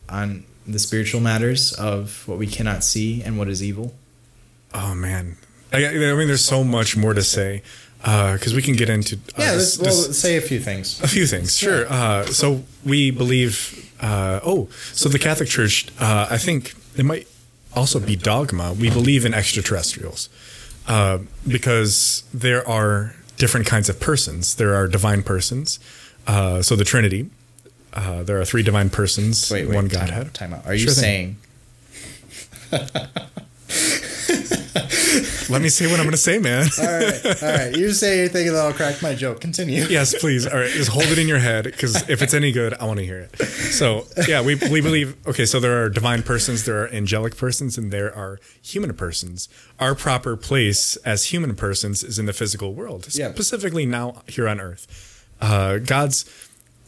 on 0.10 0.44
the 0.68 0.78
spiritual 0.80 1.22
matters 1.22 1.74
of 1.74 2.28
what 2.28 2.38
we 2.38 2.48
cannot 2.48 2.84
see 2.84 3.22
and 3.24 3.38
what 3.38 3.48
is 3.50 3.64
evil? 3.64 3.94
Oh 4.74 4.94
man. 4.96 5.38
I, 5.72 5.86
I 5.86 5.92
mean, 5.94 6.28
there's 6.28 6.44
so 6.44 6.64
much 6.64 6.98
more 6.98 7.14
to 7.14 7.22
say 7.24 7.62
because 8.02 8.54
we 8.54 8.62
can 8.62 8.76
get 8.76 8.90
into 8.90 9.16
uh, 9.16 9.20
Yeah, 9.38 9.56
this- 9.56 9.80
let's, 9.80 9.96
well, 10.06 10.14
say 10.14 10.38
a 10.38 10.42
few 10.42 10.60
things. 10.60 11.00
A 11.02 11.08
few 11.08 11.26
things, 11.28 11.58
sure. 11.58 11.86
Uh, 11.92 12.26
so 12.26 12.64
we 12.86 13.12
believe. 13.12 13.86
Uh, 14.02 14.40
oh, 14.46 14.70
so 14.94 15.10
the 15.10 15.20
Catholic 15.20 15.50
Church. 15.50 15.88
Uh, 16.00 16.28
I 16.30 16.38
think 16.38 16.74
it 16.96 17.04
might 17.06 17.28
also 17.76 18.00
be 18.00 18.16
dogma. 18.16 18.74
We 18.74 18.90
believe 18.90 19.26
in 19.26 19.34
extraterrestrials 19.34 20.30
uh, 20.88 21.20
because 21.48 22.24
there 22.34 22.66
are 22.68 23.16
different 23.38 23.68
kinds 23.68 23.90
of 23.90 24.00
persons. 24.00 24.56
There 24.56 24.74
are 24.76 24.88
divine 24.88 25.22
persons. 25.24 25.80
Uh, 26.28 26.62
so 26.62 26.76
the 26.76 26.86
Trinity. 26.86 27.30
Uh, 27.92 28.24
there 28.24 28.40
are 28.40 28.46
three 28.46 28.64
divine 28.64 28.90
persons. 28.90 29.50
Wait, 29.52 29.68
wait. 29.68 29.76
one 29.76 29.90
time 29.90 30.08
Godhead. 30.08 30.28
Out, 30.28 30.34
time 30.34 30.54
out. 30.54 30.66
Are 30.66 30.74
you 30.74 30.86
Sure 30.86 30.94
saying? 30.94 31.38
Let 35.50 35.62
me 35.62 35.70
say 35.70 35.88
what 35.88 36.00
I'm 36.00 36.06
going 36.06 36.12
to 36.12 36.18
say, 36.18 36.38
man. 36.40 36.68
All 36.80 36.86
right, 36.86 37.26
all 37.44 37.50
right. 37.50 37.76
You 37.76 37.92
say 37.92 38.22
you 38.22 38.30
think 38.30 38.50
that 38.52 38.56
I'll 38.58 38.74
crack 38.74 39.02
my 39.02 39.16
joke. 39.16 39.42
Continue. 39.42 39.86
yes, 39.90 40.14
please. 40.20 40.46
All 40.48 40.58
right, 40.58 40.70
just 40.70 40.90
hold 40.92 41.06
it 41.06 41.18
in 41.18 41.28
your 41.28 41.40
head 41.40 41.64
because 41.66 42.08
if 42.10 42.22
it's 42.22 42.34
any 42.34 42.52
good, 42.52 42.74
I 42.76 42.86
want 42.86 43.00
to 43.00 43.06
hear 43.06 43.20
it. 43.20 43.36
So, 43.46 44.06
yeah, 44.28 44.42
we, 44.42 44.56
we 44.56 44.82
believe. 44.82 45.16
Okay, 45.28 45.46
so 45.46 45.60
there 45.60 45.84
are 45.84 45.90
divine 45.90 46.24
persons, 46.24 46.66
there 46.66 46.84
are 46.84 46.88
angelic 46.90 47.36
persons, 47.38 47.78
and 47.78 47.92
there 47.92 48.16
are 48.16 48.40
human 48.62 48.94
persons. 48.96 49.50
Our 49.80 49.96
proper 49.96 50.36
place 50.38 50.96
as 50.98 51.26
human 51.26 51.56
persons 51.56 52.04
is 52.04 52.20
in 52.20 52.26
the 52.26 52.34
physical 52.34 52.74
world, 52.74 53.08
Yeah. 53.16 53.32
specifically 53.32 53.86
now 53.86 54.22
here 54.28 54.48
on 54.48 54.60
Earth. 54.60 55.26
Uh, 55.42 55.78
God's 55.78 56.24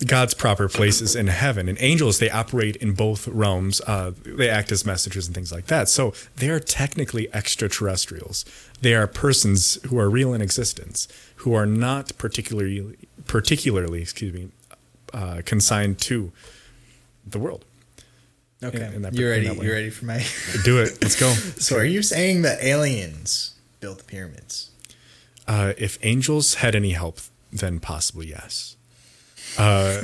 God's 0.05 0.33
proper 0.33 0.67
place 0.67 1.01
is 1.01 1.15
in 1.15 1.27
heaven, 1.27 1.69
and 1.69 1.77
angels 1.79 2.19
they 2.19 2.29
operate 2.29 2.75
in 2.77 2.93
both 2.93 3.27
realms. 3.27 3.81
Uh, 3.81 4.11
they 4.25 4.49
act 4.49 4.71
as 4.71 4.85
messengers 4.85 5.27
and 5.27 5.35
things 5.35 5.51
like 5.51 5.67
that. 5.67 5.89
So 5.89 6.13
they 6.35 6.49
are 6.49 6.59
technically 6.59 7.33
extraterrestrials. 7.33 8.45
They 8.81 8.95
are 8.95 9.05
persons 9.07 9.77
who 9.87 9.99
are 9.99 10.09
real 10.09 10.33
in 10.33 10.41
existence, 10.41 11.07
who 11.37 11.53
are 11.53 11.65
not 11.65 12.17
particularly 12.17 12.97
particularly, 13.27 14.01
excuse 14.01 14.33
me, 14.33 14.49
uh, 15.13 15.41
consigned 15.45 15.99
to 15.99 16.31
the 17.25 17.39
world. 17.39 17.65
Okay. 18.63 18.93
in 18.93 19.03
you 19.13 19.29
ready? 19.29 19.47
You 19.47 19.71
ready 19.71 19.89
for 19.89 20.05
my? 20.05 20.23
Do 20.63 20.79
it. 20.79 21.01
Let's 21.01 21.19
go. 21.19 21.31
so, 21.57 21.77
are 21.77 21.85
you 21.85 22.03
saying 22.03 22.43
that 22.43 22.63
aliens 22.63 23.55
built 23.79 23.99
the 23.99 24.03
pyramids? 24.03 24.69
Uh, 25.47 25.73
if 25.77 25.97
angels 26.03 26.55
had 26.55 26.75
any 26.75 26.91
help, 26.91 27.19
then 27.51 27.79
possibly 27.79 28.27
yes. 28.27 28.77
Uh, 29.57 30.03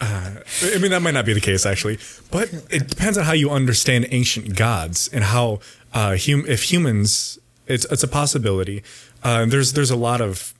uh, 0.00 0.30
I 0.74 0.78
mean, 0.78 0.90
that 0.90 1.00
might 1.02 1.14
not 1.14 1.24
be 1.24 1.32
the 1.32 1.40
case 1.40 1.64
actually, 1.64 1.98
but 2.30 2.52
it 2.70 2.88
depends 2.88 3.16
on 3.16 3.24
how 3.24 3.32
you 3.32 3.50
understand 3.50 4.06
ancient 4.10 4.56
gods 4.56 5.08
and 5.12 5.24
how 5.24 5.60
uh, 5.92 6.16
hum- 6.16 6.44
if 6.48 6.64
humans, 6.70 7.38
it's 7.66 7.84
it's 7.86 8.02
a 8.02 8.08
possibility. 8.08 8.82
Uh, 9.22 9.46
there's 9.46 9.72
there's 9.72 9.90
a 9.90 9.96
lot 9.96 10.20
of 10.20 10.52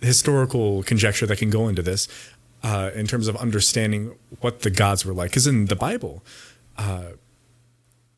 historical 0.00 0.82
conjecture 0.84 1.26
that 1.26 1.38
can 1.38 1.50
go 1.50 1.68
into 1.68 1.82
this 1.82 2.08
uh, 2.62 2.90
in 2.94 3.06
terms 3.06 3.28
of 3.28 3.36
understanding 3.36 4.14
what 4.40 4.60
the 4.60 4.70
gods 4.70 5.04
were 5.04 5.12
like. 5.12 5.30
Because 5.30 5.46
in 5.46 5.66
the 5.66 5.76
Bible, 5.76 6.22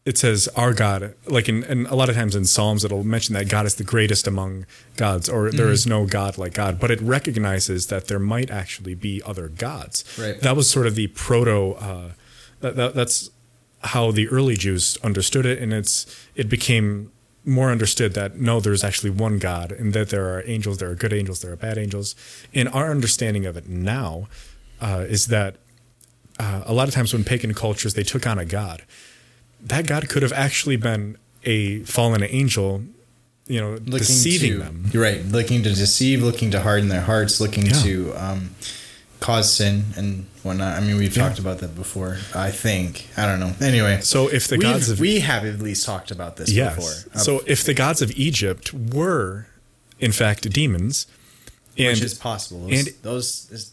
it 0.09 0.17
says 0.17 0.49
our 0.57 0.73
God, 0.73 1.15
like 1.27 1.51
in, 1.51 1.65
and 1.65 1.87
a 1.89 1.95
lot 1.95 2.09
of 2.09 2.15
times 2.15 2.35
in 2.35 2.47
Psalms, 2.47 2.83
it'll 2.83 3.05
mention 3.05 3.35
that 3.35 3.51
God 3.51 3.67
is 3.67 3.75
the 3.75 3.85
greatest 3.85 4.27
among 4.27 4.65
gods, 4.97 5.29
or 5.29 5.51
there 5.51 5.69
is 5.69 5.87
no 5.87 6.07
God 6.07 6.39
like 6.39 6.55
God. 6.55 6.81
But 6.81 6.91
it 6.91 6.99
recognizes 7.03 7.89
that 7.89 8.07
there 8.07 8.19
might 8.19 8.51
actually 8.51 8.95
be 8.95 9.23
other 9.27 9.49
gods. 9.49 10.05
Right. 10.19 10.41
That 10.41 10.57
was 10.57 10.71
sort 10.71 10.87
of 10.87 10.95
the 10.95 11.09
proto. 11.09 11.73
Uh, 11.75 12.11
that, 12.61 12.77
that, 12.77 12.95
that's 12.95 13.29
how 13.83 14.11
the 14.11 14.29
early 14.29 14.57
Jews 14.57 14.97
understood 15.05 15.45
it, 15.45 15.59
and 15.59 15.75
it's 15.75 16.07
it 16.35 16.49
became 16.49 17.13
more 17.45 17.71
understood 17.71 18.15
that 18.15 18.41
no, 18.41 18.61
there's 18.61 18.83
actually 18.83 19.11
one 19.11 19.39
God, 19.39 19.73
and 19.73 19.93
that 19.93 20.09
there 20.09 20.35
are 20.35 20.43
angels, 20.47 20.79
there 20.79 20.91
are 20.91 20.95
good 20.95 21.13
angels, 21.13 21.43
there 21.43 21.53
are 21.53 21.57
bad 21.57 21.77
angels. 21.77 22.15
And 22.55 22.67
our 22.71 22.91
understanding 22.91 23.45
of 23.45 23.59
it 23.59 23.69
now 23.69 24.29
uh, 24.81 25.05
is 25.07 25.27
that 25.27 25.57
uh, 26.41 26.63
a 26.65 26.73
lot 26.73 26.89
of 26.89 26.95
times 26.95 27.13
when 27.13 27.25
pagan 27.25 27.53
cultures 27.53 27.93
they 27.93 28.05
took 28.05 28.27
on 28.27 28.39
a 28.39 28.47
god, 28.47 28.85
that 29.61 29.87
god 29.87 30.09
could 30.09 30.23
have 30.23 30.33
actually 30.33 30.77
been 30.77 31.17
a 31.45 31.81
fallen 31.85 32.23
angel, 32.25 32.83
you 33.47 33.61
know, 33.61 33.73
Looking 33.73 33.99
deceiving 33.99 34.53
to, 34.53 34.59
them. 34.59 34.91
You're 34.93 35.03
right. 35.03 35.25
Looking 35.25 35.63
to 35.63 35.71
deceive, 35.71 36.23
looking 36.23 36.51
to 36.51 36.61
harden 36.61 36.89
their 36.89 37.01
hearts, 37.01 37.41
looking 37.41 37.67
Yeah. 37.67 37.73
to 37.83 38.15
um, 38.17 38.51
cause 39.21 39.53
sin 39.53 39.85
and 39.97 40.27
whatnot. 40.43 40.77
I 40.77 40.81
mean, 40.85 40.97
we've 40.99 41.15
talked 41.15 41.39
about 41.39 41.59
that 41.59 41.75
before. 41.75 42.19
I 42.35 42.51
think. 42.51 43.07
I 43.17 43.27
don't 43.27 43.41
know. 43.41 43.53
Anyway, 43.61 44.01
So 44.03 44.29
if 44.29 44.49
the 44.49 44.59
gods 44.59 44.89
of 44.91 45.01
we 45.01 45.21
have 45.21 45.45
at 45.45 45.61
least 45.61 45.87
talked 45.87 46.11
about 46.11 46.37
this 46.37 46.51
yes, 46.51 46.75
before. 46.75 47.13
Uh, 47.15 47.19
so 47.19 47.41
if 47.47 47.65
the 47.65 47.75
gods 47.75 48.03
of 48.03 48.11
Egypt 48.13 48.73
were 48.75 49.47
in 49.99 50.13
fact 50.13 50.49
demons, 50.51 51.07
and 51.77 51.89
which 51.89 52.03
is 52.03 52.15
possible. 52.15 52.67
Those, 52.69 52.79
and- 52.87 52.95
those 53.03 53.49
is, 53.51 53.73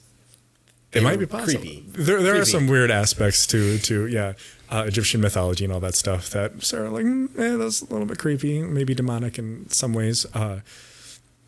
it 0.94 1.04
might 1.04 1.20
be 1.20 1.26
possible. 1.26 1.60
Creepy. 1.60 1.84
There, 1.90 2.22
there 2.24 2.40
are 2.40 2.46
some 2.46 2.68
weird 2.68 2.90
aspects 2.92 3.46
to 3.48 3.78
to 3.80 4.08
yeah, 4.08 4.34
uh, 4.70 4.84
Egyptian 4.88 5.22
mythology 5.22 5.64
and 5.64 5.74
all 5.74 5.80
that 5.80 5.96
stuff 5.96 6.30
that 6.32 6.64
Sarah 6.64 6.90
like 6.90 7.06
mm, 7.06 7.28
eh, 7.38 7.58
that's 7.58 7.82
a 7.82 7.86
little 7.86 8.06
bit 8.06 8.18
creepy, 8.18 8.62
maybe 8.62 8.94
demonic 8.94 9.38
in 9.38 9.70
some 9.70 9.94
ways. 9.94 10.26
Uh, 10.34 10.62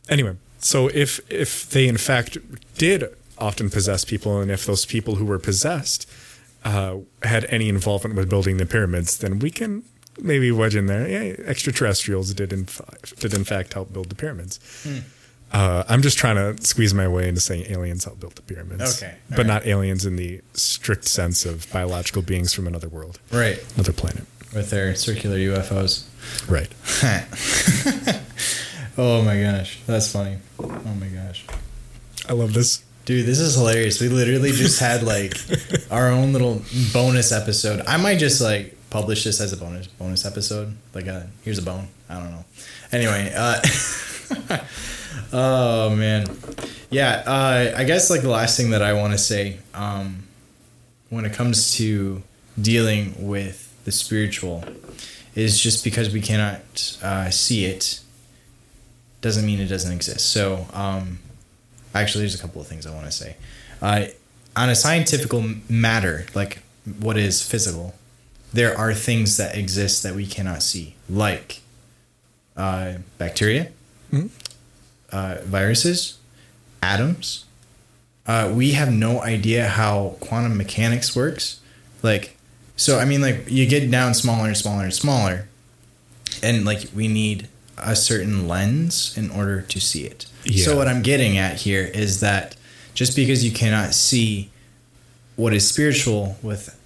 anyway, 0.10 0.36
so 0.60 0.90
if 0.94 1.20
if 1.32 1.70
they 1.70 1.88
in 1.88 1.98
fact 1.98 2.38
did 2.78 3.06
often 3.38 3.70
possess 3.70 4.06
people, 4.06 4.42
and 4.42 4.52
if 4.52 4.66
those 4.66 4.86
people 4.86 5.16
who 5.16 5.26
were 5.26 5.40
possessed 5.40 6.10
uh, 6.64 6.98
had 7.24 7.46
any 7.46 7.70
involvement 7.70 8.16
with 8.16 8.30
building 8.30 8.58
the 8.58 8.66
pyramids, 8.66 9.18
then 9.18 9.40
we 9.40 9.50
can 9.50 9.84
maybe 10.20 10.52
wedge 10.52 10.76
in 10.76 10.88
there. 10.88 11.08
Yeah, 11.08 11.36
extraterrestrials 11.46 12.34
did 12.34 12.52
in 12.54 12.68
did 13.20 13.34
in 13.34 13.44
fact 13.44 13.74
help 13.74 13.94
build 13.94 14.10
the 14.10 14.16
pyramids. 14.16 14.60
Uh, 15.52 15.84
I'm 15.88 16.02
just 16.02 16.18
trying 16.18 16.36
to 16.36 16.62
squeeze 16.66 16.94
my 16.94 17.08
way 17.08 17.28
into 17.30 17.40
saying 17.42 17.66
aliens 17.72 18.04
helped 18.04 18.20
build 18.20 18.36
the 18.36 18.42
pyramids. 18.42 19.02
Okay, 19.02 19.16
But 19.30 19.40
alright. 19.40 19.48
not 19.48 19.66
aliens 19.68 20.06
in 20.06 20.16
the 20.18 20.42
strict 20.54 21.06
sense 21.06 21.46
of 21.46 21.72
biological 21.72 22.22
beings 22.22 22.54
from 22.54 22.68
another 22.68 22.90
world, 22.90 23.20
Right. 23.32 23.64
another 23.76 23.94
planet. 23.94 24.26
With 24.54 24.70
their 24.70 24.94
circular 24.96 25.38
UFOs. 25.38 26.04
Right. 26.50 26.70
oh 28.98 29.22
my 29.24 29.40
gosh. 29.42 29.80
That's 29.88 30.12
funny. 30.12 30.38
Oh 30.60 30.68
my 31.00 31.08
gosh. 31.08 31.46
I 32.28 32.34
love 32.34 32.54
this. 32.54 32.84
Dude, 33.06 33.26
this 33.26 33.40
is 33.40 33.56
hilarious. 33.56 34.02
We 34.02 34.10
literally 34.10 34.52
just 34.52 34.80
had 34.80 35.04
like 35.04 35.34
our 35.92 36.10
own 36.10 36.34
little 36.34 36.62
bonus 36.94 37.32
episode. 37.32 37.82
I 37.88 37.98
might 37.98 38.18
just 38.20 38.42
like 38.42 38.76
publish 38.90 39.24
this 39.24 39.40
as 39.42 39.54
a 39.54 39.58
bonus 39.58 39.88
bonus 39.88 40.26
episode. 40.26 40.76
Like 40.94 41.08
a 41.08 41.30
here's 41.44 41.58
a 41.58 41.62
bone. 41.62 41.88
I 42.10 42.16
don't 42.16 42.32
know. 42.32 42.46
Anyway, 42.92 43.34
uh 43.36 43.62
Oh 45.34 45.96
man. 45.96 46.26
Yeah, 46.90 47.24
uh 47.26 47.74
I 47.78 47.84
guess 47.84 48.10
like 48.10 48.22
the 48.22 48.30
last 48.30 48.58
thing 48.58 48.72
that 48.72 48.82
I 48.82 48.94
want 48.94 49.14
to 49.14 49.18
say 49.20 49.60
um 49.74 50.24
when 51.10 51.26
it 51.26 51.34
comes 51.34 51.76
to 51.76 52.24
dealing 52.60 53.28
with 53.28 53.74
the 53.86 53.92
spiritual 53.92 54.64
is 55.36 55.60
just 55.60 55.84
because 55.84 56.12
we 56.12 56.20
cannot 56.20 56.98
uh, 57.04 57.30
see 57.30 57.66
it 57.66 58.00
doesn't 59.22 59.46
mean 59.46 59.60
it 59.60 59.68
doesn't 59.68 59.92
exist. 59.94 60.32
So, 60.32 60.66
um, 60.74 61.20
actually, 61.94 62.22
there's 62.24 62.36
a 62.36 62.40
couple 62.40 62.60
of 62.60 62.68
things 62.68 62.86
I 62.86 62.94
want 62.94 63.06
to 63.06 63.12
say. 63.12 63.36
Uh, 63.82 64.06
on 64.56 64.70
a 64.70 64.76
scientific 64.76 65.32
matter, 65.70 66.26
like 66.34 66.64
what 67.00 67.18
is 67.18 67.44
physical, 67.44 67.94
there 68.52 68.76
are 68.76 68.94
things 68.94 69.38
that 69.38 69.56
exist 69.56 70.04
that 70.04 70.16
we 70.16 70.26
cannot 70.26 70.64
see, 70.64 70.96
like 71.10 71.62
uh, 72.56 72.94
bacteria, 73.18 73.72
uh, 75.12 75.38
viruses, 75.44 76.18
atoms. 76.82 77.46
Uh, 78.26 78.52
we 78.54 78.72
have 78.72 78.92
no 78.92 79.22
idea 79.22 79.68
how 79.68 80.18
quantum 80.20 80.58
mechanics 80.58 81.16
works. 81.16 81.62
Like, 82.04 82.36
so 82.76 83.00
I 83.00 83.06
mean, 83.06 83.22
like 83.22 83.46
you 83.48 83.68
get 83.68 83.90
down 83.90 84.14
smaller 84.14 84.48
and 84.48 84.58
smaller 84.58 84.84
and 84.84 84.94
smaller, 84.94 85.48
and 86.44 86.66
like 86.66 86.88
we 86.96 87.08
need 87.08 87.48
a 87.78 87.96
certain 87.96 88.48
lens 88.48 89.18
in 89.18 89.30
order 89.30 89.62
to 89.62 89.80
see 89.80 90.04
it. 90.04 90.26
Yeah. 90.44 90.66
So 90.66 90.76
what 90.76 90.88
I'm 90.88 91.02
getting 91.02 91.38
at 91.38 91.58
here 91.58 91.84
is 91.84 92.20
that 92.20 92.56
just 92.94 93.16
because 93.16 93.46
you 93.46 93.52
cannot 93.52 93.94
see 93.94 94.50
what 95.36 95.54
is 95.54 95.68
spiritual 95.68 96.38
with 96.42 96.78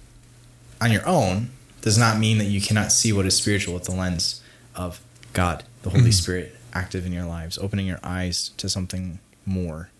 on 0.80 0.92
your 0.92 1.06
own 1.06 1.50
does 1.80 1.96
not 1.98 2.18
mean 2.18 2.38
that 2.38 2.44
you 2.44 2.60
cannot 2.60 2.92
see 2.92 3.12
what 3.12 3.26
is 3.26 3.36
spiritual 3.36 3.74
with 3.74 3.84
the 3.84 3.92
lens 3.92 4.42
of 4.76 5.00
God, 5.32 5.64
the 5.82 5.90
Holy 5.90 6.12
Spirit 6.12 6.54
active 6.74 7.06
in 7.06 7.12
your 7.12 7.24
lives, 7.24 7.58
opening 7.58 7.86
your 7.86 8.00
eyes 8.02 8.50
to 8.58 8.68
something 8.68 9.18
more. 9.46 9.90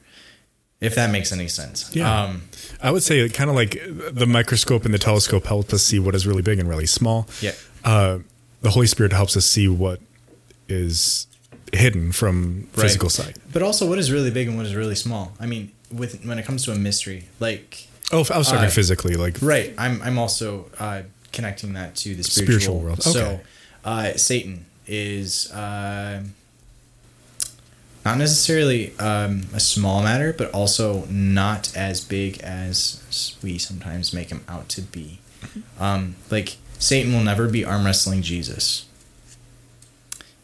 If 0.80 0.96
that 0.96 1.10
makes 1.10 1.30
any 1.30 1.46
sense. 1.46 1.94
Yeah. 1.94 2.22
Um, 2.24 2.42
I 2.82 2.90
would 2.90 3.04
say 3.04 3.28
kind 3.28 3.48
of 3.48 3.54
like 3.54 3.78
the 4.10 4.26
microscope 4.26 4.84
and 4.84 4.92
the 4.92 4.98
telescope 4.98 5.44
help 5.46 5.72
us 5.72 5.82
see 5.84 6.00
what 6.00 6.14
is 6.16 6.26
really 6.26 6.42
big 6.42 6.58
and 6.58 6.68
really 6.68 6.86
small. 6.86 7.28
Yeah. 7.40 7.52
Uh, 7.84 8.18
the 8.62 8.70
Holy 8.70 8.86
Spirit 8.88 9.12
helps 9.12 9.36
us 9.36 9.46
see 9.46 9.68
what 9.68 10.00
is 10.68 11.26
hidden 11.72 12.10
from 12.12 12.66
Right. 12.74 12.82
physical 12.82 13.10
sight. 13.10 13.36
But 13.52 13.62
also, 13.62 13.88
what 13.88 13.98
is 13.98 14.10
really 14.10 14.30
big 14.30 14.48
and 14.48 14.56
what 14.56 14.66
is 14.66 14.74
really 14.74 14.94
small? 14.96 15.32
I 15.38 15.46
mean, 15.46 15.70
with 15.92 16.24
when 16.24 16.38
it 16.38 16.44
comes 16.44 16.64
to 16.64 16.72
a 16.72 16.74
mystery, 16.74 17.28
like 17.38 17.86
Oh, 18.10 18.26
I 18.30 18.38
was 18.38 18.48
talking 18.48 18.66
Uh, 18.66 18.70
physically, 18.70 19.14
like 19.14 19.38
right, 19.40 19.72
I'm 19.78 20.02
I'm 20.02 20.18
also 20.18 20.66
uh, 20.78 21.02
connecting 21.32 21.72
that 21.74 21.94
to 21.96 22.14
the 22.14 22.22
spiritual, 22.24 22.44
Spiritual 22.60 22.80
world, 22.80 23.02
So, 23.02 23.40
uh, 23.84 24.16
Satan 24.16 24.66
is 24.86 25.50
uh, 25.52 26.22
not 28.04 28.18
necessarily 28.18 28.96
um, 28.98 29.44
a 29.54 29.60
small 29.60 30.02
matter, 30.02 30.32
but 30.32 30.50
also 30.52 31.04
not 31.06 31.74
as 31.76 32.00
big 32.00 32.40
as 32.40 33.36
we 33.42 33.58
sometimes 33.58 34.12
make 34.12 34.30
him 34.30 34.44
out 34.48 34.68
to 34.70 34.82
be. 34.82 35.20
Um, 35.78 36.16
like 36.30 36.56
Satan 36.78 37.12
will 37.12 37.22
never 37.22 37.48
be 37.48 37.64
arm 37.64 37.84
wrestling 37.84 38.22
Jesus. 38.22 38.86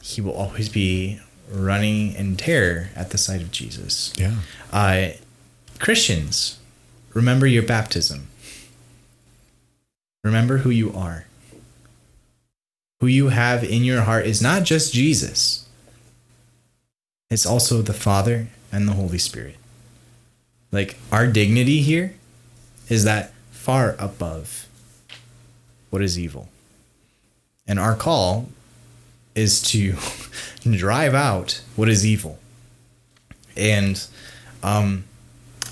He 0.03 0.21
will 0.21 0.33
always 0.33 0.69
be 0.69 1.21
running 1.51 2.15
in 2.15 2.37
terror 2.37 2.89
at 2.95 3.11
the 3.11 3.19
sight 3.19 3.41
of 3.41 3.51
Jesus. 3.51 4.13
yeah. 4.17 4.37
Uh, 4.73 5.11
Christians, 5.79 6.59
remember 7.15 7.47
your 7.47 7.63
baptism. 7.63 8.29
Remember 10.25 10.59
who 10.59 10.71
you 10.71 10.93
are. 10.93 11.27
Who 13.01 13.07
you 13.07 13.29
have 13.29 13.63
in 13.63 13.85
your 13.85 14.03
heart 14.03 14.27
is 14.27 14.43
not 14.43 14.65
just 14.65 14.93
Jesus, 14.93 15.68
it's 17.31 17.47
also 17.47 17.83
the 17.83 17.93
Father 17.93 18.49
and 18.73 18.89
the 18.89 18.93
Holy 18.93 19.19
Spirit. 19.19 19.57
Like, 20.71 20.99
our 21.11 21.27
dignity 21.27 21.81
here 21.83 22.15
is 22.89 23.05
that 23.05 23.33
far 23.51 23.97
above 23.99 24.67
what 25.91 26.03
is 26.03 26.19
evil. 26.19 26.49
And 27.67 27.79
our 27.79 27.95
call 27.95 28.49
is 29.35 29.63
to 29.63 29.95
drive 30.71 31.15
out 31.15 31.63
what 31.77 31.89
is 31.89 32.05
evil. 32.05 32.39
And 33.57 34.03
um, 34.63 35.05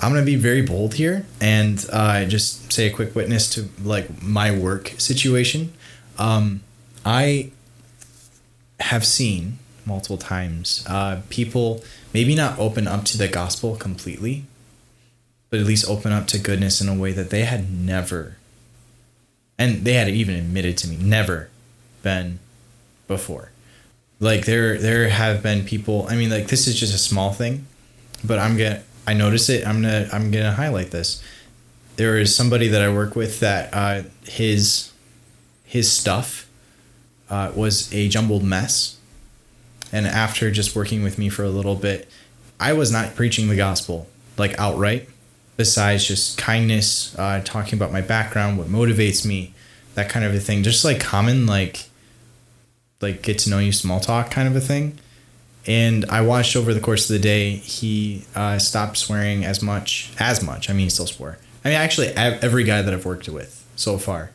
I'm 0.01 0.13
gonna 0.13 0.25
be 0.25 0.37
very 0.37 0.63
bold 0.63 0.95
here 0.95 1.25
and 1.41 1.85
uh, 1.91 2.25
just 2.27 2.73
say 2.73 2.89
a 2.89 2.91
quick 2.91 3.15
witness 3.15 3.49
to 3.51 3.69
like 3.83 4.23
my 4.23 4.51
work 4.57 4.93
situation. 4.99 5.73
Um, 6.19 6.63
I 7.05 7.51
have 8.81 9.07
seen 9.07 9.59
multiple 9.87 10.19
times 10.19 10.85
uh, 10.89 11.21
people 11.31 11.83
maybe 12.13 12.35
not 12.35 12.59
open 12.59 12.89
up 12.89 13.05
to 13.05 13.19
the 13.19 13.29
gospel 13.29 13.77
completely, 13.77 14.45
but 15.51 15.61
at 15.61 15.67
least 15.67 15.89
open 15.89 16.13
up 16.13 16.27
to 16.29 16.39
goodness 16.39 16.81
in 16.81 16.89
a 16.89 16.95
way 16.95 17.13
that 17.13 17.31
they 17.31 17.45
had 17.45 17.71
never, 17.71 18.37
and 19.59 19.85
they 19.85 19.95
had 19.95 20.09
even 20.09 20.35
admitted 20.35 20.77
to 20.79 20.89
me, 20.89 20.97
never 20.97 21.49
been 22.03 22.39
before. 23.07 23.51
Like 24.19 24.47
there, 24.47 24.79
there 24.79 25.09
have 25.09 25.43
been 25.43 25.65
people. 25.65 26.07
I 26.09 26.17
mean, 26.17 26.31
like 26.31 26.49
this 26.49 26.67
is 26.67 26.79
just 26.79 26.95
a 26.95 26.99
small 26.99 27.33
thing, 27.33 27.67
but 28.25 28.39
I'm 28.39 28.57
gonna. 28.57 28.83
I 29.07 29.15
notice 29.15 29.49
it. 29.49 29.67
I'm 29.67 29.83
gonna. 29.83 30.09
I'm 30.13 30.31
gonna 30.31 30.53
highlight 30.53 30.91
this. 30.91 31.23
There 31.97 32.19
is 32.19 32.35
somebody 32.35 32.69
that 32.69 32.83
I 32.83 32.93
work 32.93 33.15
with 33.15 33.41
that 33.41 33.73
uh, 33.73 34.03
his 34.25 34.93
his 35.65 35.91
stuff 35.93 36.49
uh, 37.29 37.53
was 37.55 37.93
a 37.93 38.09
jumbled 38.09 38.43
mess, 38.43 38.96
and 39.93 40.07
after 40.07 40.51
just 40.51 40.75
working 40.75 41.03
with 41.03 41.19
me 41.19 41.29
for 41.29 41.45
a 41.45 41.51
little 41.51 41.75
bit, 41.75 42.09
I 42.59 42.73
was 42.73 42.91
not 42.91 43.15
preaching 43.15 43.49
the 43.49 43.57
gospel 43.57 44.09
like 44.37 44.59
outright. 44.59 45.09
Besides 45.57 46.07
just 46.07 46.37
kindness, 46.37 47.19
uh, 47.19 47.41
talking 47.43 47.79
about 47.79 47.91
my 47.91 48.03
background, 48.03 48.59
what 48.59 48.67
motivates 48.67 49.25
me, 49.25 49.55
that 49.95 50.11
kind 50.11 50.25
of 50.25 50.35
a 50.35 50.39
thing. 50.39 50.63
Just 50.63 50.85
like 50.85 51.01
common 51.01 51.47
like 51.47 51.89
like 53.01 53.23
get 53.23 53.39
to 53.39 53.51
know 53.51 53.59
you 53.59 53.73
small 53.73 54.01
talk 54.01 54.31
kind 54.31 54.49
of 54.49 54.57
a 54.57 54.61
thing. 54.61 54.99
And 55.67 56.05
I 56.07 56.21
watched 56.21 56.55
over 56.57 56.73
the 56.73 56.81
course 56.81 57.11
of 57.11 57.15
the 57.15 57.21
day, 57.21 57.57
he 57.57 58.25
uh, 58.35 58.59
stopped 58.59 58.99
swearing 58.99 59.45
as 59.45 59.63
much 59.63 60.13
as 60.19 60.43
much. 60.43 60.71
I 60.71 60.73
mean, 60.73 60.85
he 60.85 60.91
still 60.91 61.07
swore. 61.07 61.39
I 61.65 61.71
mean, 61.71 61.79
actually, 61.79 62.09
every 62.09 62.63
guy 62.63 62.83
that 62.83 62.95
I've 62.95 63.05
worked 63.05 63.29
with 63.29 63.67
so 63.75 63.99
far 63.99 64.31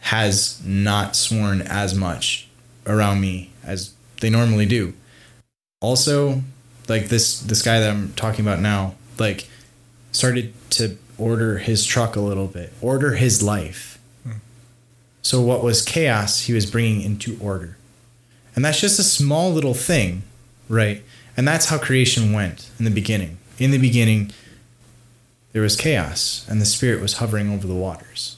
has 0.00 0.60
not 0.64 1.16
sworn 1.16 1.62
as 1.62 1.94
much 1.94 2.48
around 2.86 3.20
me 3.20 3.50
as 3.64 3.94
they 4.20 4.30
normally 4.30 4.66
do. 4.66 4.94
Also, 5.80 6.42
like 6.88 7.08
this 7.08 7.40
this 7.40 7.62
guy 7.62 7.80
that 7.80 7.90
I'm 7.90 8.12
talking 8.14 8.44
about 8.44 8.60
now, 8.60 8.94
like 9.18 9.48
started 10.12 10.52
to 10.70 10.96
order 11.18 11.58
his 11.58 11.84
truck 11.84 12.16
a 12.16 12.20
little 12.20 12.46
bit, 12.46 12.72
order 12.80 13.14
his 13.14 13.42
life. 13.42 13.98
Hmm. 14.24 14.38
So 15.22 15.40
what 15.40 15.62
was 15.62 15.82
chaos, 15.82 16.42
he 16.42 16.52
was 16.52 16.70
bringing 16.70 17.02
into 17.02 17.38
order. 17.40 17.76
And 18.56 18.64
that's 18.64 18.80
just 18.80 18.98
a 18.98 19.04
small 19.04 19.52
little 19.52 19.74
thing, 19.74 20.22
right? 20.68 21.02
And 21.36 21.46
that's 21.46 21.66
how 21.66 21.78
creation 21.78 22.32
went 22.32 22.70
in 22.78 22.84
the 22.84 22.90
beginning. 22.90 23.38
In 23.58 23.70
the 23.70 23.78
beginning, 23.78 24.32
there 25.52 25.62
was 25.62 25.76
chaos, 25.76 26.46
and 26.48 26.60
the 26.60 26.66
Spirit 26.66 27.00
was 27.00 27.14
hovering 27.14 27.52
over 27.52 27.66
the 27.66 27.74
waters. 27.74 28.36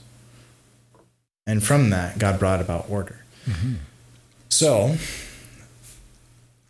And 1.47 1.63
from 1.63 1.91
that, 1.91 2.19
God 2.19 2.39
brought 2.39 2.61
about 2.61 2.87
order. 2.89 3.25
Mm-hmm. 3.47 3.75
So, 4.49 4.97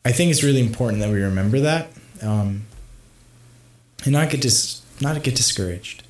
I 0.04 0.12
think 0.12 0.30
it's 0.30 0.42
really 0.42 0.60
important 0.60 1.00
that 1.00 1.10
we 1.10 1.22
remember 1.22 1.60
that, 1.60 1.90
um, 2.22 2.62
and 4.04 4.12
not 4.12 4.30
get 4.30 4.40
dis- 4.40 4.82
not 5.00 5.22
get 5.22 5.36
discouraged. 5.36 6.02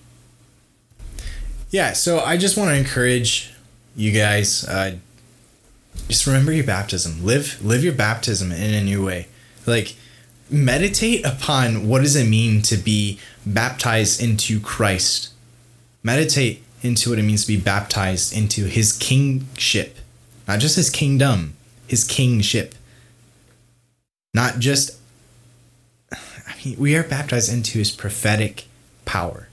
Yeah, 1.70 1.92
so 1.92 2.20
I 2.20 2.37
just 2.37 2.57
want 2.57 2.70
to 2.70 2.76
encourage 2.76 3.52
you 3.96 4.12
guys. 4.12 4.64
Uh, 4.64 4.96
just 6.09 6.26
remember 6.26 6.52
your 6.52 6.64
baptism. 6.64 7.24
Live 7.24 7.62
live 7.64 7.85
your 7.85 7.92
baptism 7.92 8.52
in 8.52 8.74
a 8.74 8.83
new 8.83 9.05
way. 9.05 9.28
Like 9.66 9.96
meditate 10.50 11.24
upon 11.24 11.88
what 11.88 12.02
does 12.02 12.16
it 12.16 12.28
mean 12.28 12.62
to 12.62 12.76
be 12.76 13.18
baptized 13.46 14.22
into 14.22 14.61
Christ. 14.61 15.31
Meditate 16.02 16.62
into 16.83 17.11
what 17.11 17.18
it 17.18 17.22
means 17.22 17.42
to 17.42 17.48
be 17.48 17.61
baptized 17.61 18.37
into 18.37 18.64
his 18.64 18.92
kingship. 18.92 19.98
Not 20.48 20.61
just 20.61 20.76
his 20.76 20.90
kingdom, 20.90 21.55
his 21.87 22.05
kingship. 22.05 22.74
Not 24.35 24.59
just 24.59 24.97
he- 26.59 26.77
we 26.77 26.97
are 26.97 27.03
baptized 27.03 27.53
into 27.53 27.79
his 27.79 27.90
prophetic 27.90 28.66
power 29.05 29.49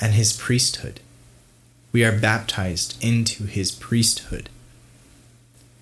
and 0.00 0.14
his 0.14 0.32
priesthood. 0.32 1.00
We 1.92 2.04
are 2.04 2.18
baptized 2.18 2.96
into 3.02 3.44
his 3.44 3.70
priesthood, 3.70 4.48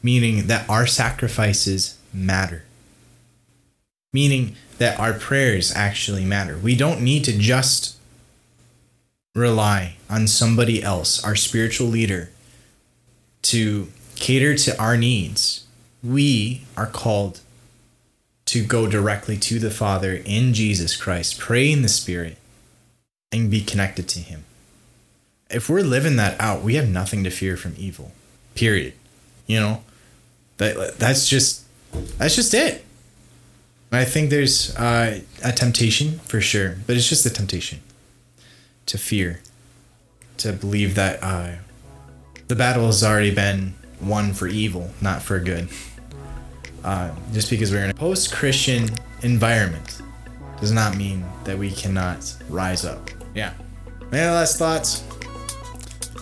meaning 0.02 0.46
that 0.46 0.68
our 0.68 0.86
sacrifices 0.86 1.96
matter, 2.12 2.64
meaning 4.12 4.56
that 4.78 5.00
our 5.00 5.14
prayers 5.14 5.72
actually 5.74 6.24
matter. 6.24 6.58
We 6.58 6.76
don't 6.76 7.00
need 7.00 7.24
to 7.24 7.32
just 7.32 7.96
rely 9.34 9.96
on 10.10 10.26
somebody 10.26 10.82
else, 10.82 11.24
our 11.24 11.34
spiritual 11.34 11.88
leader, 11.88 12.30
to 13.42 13.90
cater 14.14 14.54
to 14.56 14.78
our 14.78 14.96
needs. 14.98 15.64
We 16.02 16.62
are 16.76 16.86
called 16.86 17.40
to 18.46 18.64
go 18.64 18.86
directly 18.86 19.36
to 19.38 19.58
the 19.58 19.70
Father 19.70 20.20
in 20.24 20.52
Jesus 20.52 20.96
Christ, 20.96 21.38
pray 21.38 21.70
in 21.70 21.82
the 21.82 21.88
Spirit, 21.88 22.38
and 23.30 23.50
be 23.50 23.62
connected 23.62 24.08
to 24.08 24.18
Him. 24.18 24.44
If 25.48 25.68
we're 25.68 25.82
living 25.82 26.16
that 26.16 26.40
out, 26.40 26.62
we 26.62 26.74
have 26.74 26.88
nothing 26.88 27.24
to 27.24 27.30
fear 27.30 27.56
from 27.56 27.74
evil. 27.78 28.12
Period. 28.54 28.94
You 29.46 29.60
know, 29.60 29.84
that 30.56 30.98
that's 30.98 31.28
just 31.28 31.64
that's 32.18 32.36
just 32.36 32.54
it. 32.54 32.84
I 33.92 34.04
think 34.04 34.30
there's 34.30 34.74
uh, 34.76 35.20
a 35.44 35.52
temptation 35.52 36.18
for 36.20 36.40
sure, 36.40 36.76
but 36.86 36.96
it's 36.96 37.08
just 37.08 37.26
a 37.26 37.30
temptation 37.30 37.80
to 38.86 38.96
fear, 38.96 39.40
to 40.38 40.52
believe 40.52 40.94
that 40.94 41.22
uh, 41.22 41.56
the 42.48 42.56
battle 42.56 42.86
has 42.86 43.04
already 43.04 43.34
been 43.34 43.74
won 44.00 44.32
for 44.32 44.46
evil, 44.46 44.90
not 45.00 45.22
for 45.22 45.38
good. 45.38 45.68
Uh, 46.84 47.10
just 47.32 47.48
because 47.50 47.70
we're 47.70 47.84
in 47.84 47.90
a 47.90 47.94
post 47.94 48.32
Christian 48.32 48.88
environment 49.22 50.00
does 50.60 50.72
not 50.72 50.96
mean 50.96 51.24
that 51.44 51.56
we 51.58 51.70
cannot 51.70 52.34
rise 52.48 52.84
up. 52.84 53.10
Yeah. 53.34 53.52
Any 54.12 54.28
last 54.28 54.58
thoughts? 54.58 55.02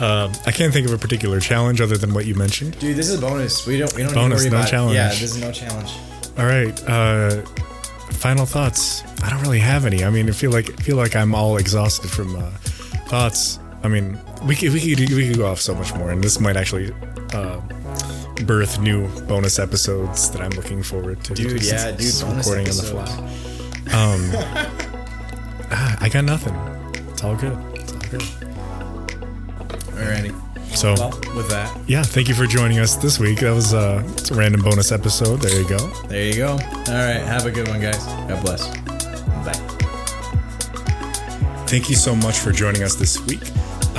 Um, 0.01 0.33
I 0.47 0.51
can't 0.53 0.73
think 0.73 0.87
of 0.87 0.93
a 0.95 0.99
particular 0.99 1.41
challenge 1.41 1.81
other 1.81 1.99
than 1.99 2.15
what 2.15 2.25
you 2.25 2.35
mentioned. 2.35 2.79
Dude, 2.79 2.97
this 2.97 3.09
is 3.11 3.19
a 3.19 3.21
bonus. 3.21 3.67
We 3.67 3.79
don't 3.79 3.95
we 3.95 4.03
don't 4.03 4.15
Bonus, 4.15 4.45
need 4.45 4.51
to 4.51 4.59
no 4.59 4.65
challenge. 4.65 4.93
It. 4.93 4.97
Yeah, 4.97 5.09
this 5.09 5.23
is 5.23 5.41
no 5.41 5.53
challenge. 5.53 5.93
All 6.39 6.47
right. 6.47 6.89
Uh, 6.89 7.43
final 8.13 8.47
thoughts. 8.47 9.03
I 9.23 9.29
don't 9.29 9.43
really 9.43 9.59
have 9.59 9.85
any. 9.85 10.05
I 10.05 10.11
mean, 10.11 10.29
I 10.29 10.33
feel 10.33 10.53
like 10.53 10.71
I 10.71 10.83
feel 10.83 10.97
like 10.97 11.17
I'm 11.17 11.35
all 11.35 11.59
exhausted 11.59 12.11
from 12.11 12.35
uh, 12.37 12.51
thoughts. 13.09 13.59
I 13.83 13.89
mean, 13.89 14.19
we 14.47 14.57
could, 14.57 14.73
we 14.73 14.81
could 14.81 15.11
we 15.11 15.29
could 15.29 15.37
go 15.37 15.47
off 15.47 15.61
so 15.61 15.75
much 15.75 15.95
more, 15.95 16.11
and 16.11 16.25
this 16.25 16.41
might 16.41 16.57
actually 16.57 16.93
uh, 17.35 17.61
birth 18.47 18.81
new 18.81 19.09
bonus 19.27 19.59
episodes 19.59 20.31
that 20.31 20.41
I'm 20.43 20.51
looking 20.51 20.83
forward 20.83 21.23
to. 21.25 21.35
Dude, 21.35 21.59
Just 21.61 21.73
yeah, 21.73 21.91
dude, 21.91 21.99
bonus 21.99 22.47
recording 22.47 22.69
on 22.69 22.77
the 22.77 22.83
fly. 22.83 23.07
Um, 23.93 24.31
ah, 25.71 25.97
I 26.01 26.09
got 26.09 26.25
nothing. 26.25 26.55
It's 27.11 27.23
all 27.25 27.37
good. 27.37 27.59
It's 27.75 27.93
all 27.93 28.01
good. 28.11 28.23
Alrighty. 29.97 30.35
So 30.77 30.95
Well, 30.95 31.11
with 31.37 31.49
that, 31.51 31.77
yeah, 31.89 32.03
thank 32.05 32.29
you 32.29 32.35
for 32.35 32.47
joining 32.47 32.79
us 32.79 32.95
this 32.97 33.19
week. 33.19 33.41
That 33.41 33.53
was 33.55 33.75
uh, 33.75 34.03
a 34.31 34.35
random 34.35 34.63
bonus 34.63 34.93
episode. 34.93 35.41
There 35.41 35.61
you 35.61 35.69
go. 35.69 35.79
there 36.09 36.25
you 36.25 36.37
go. 36.37 36.51
All 36.53 36.59
right, 36.59 37.21
have 37.21 37.45
a 37.47 37.51
good 37.51 37.67
one, 37.69 37.81
guys. 37.81 38.05
God 38.07 38.41
bless. 38.43 38.67
Bye. 39.45 39.53
Thank 41.67 41.89
you 41.91 41.97
so 41.97 42.15
much 42.15 42.39
for 42.39 42.53
joining 42.53 42.83
us 42.83 42.95
this 42.95 43.19
week. 43.27 43.43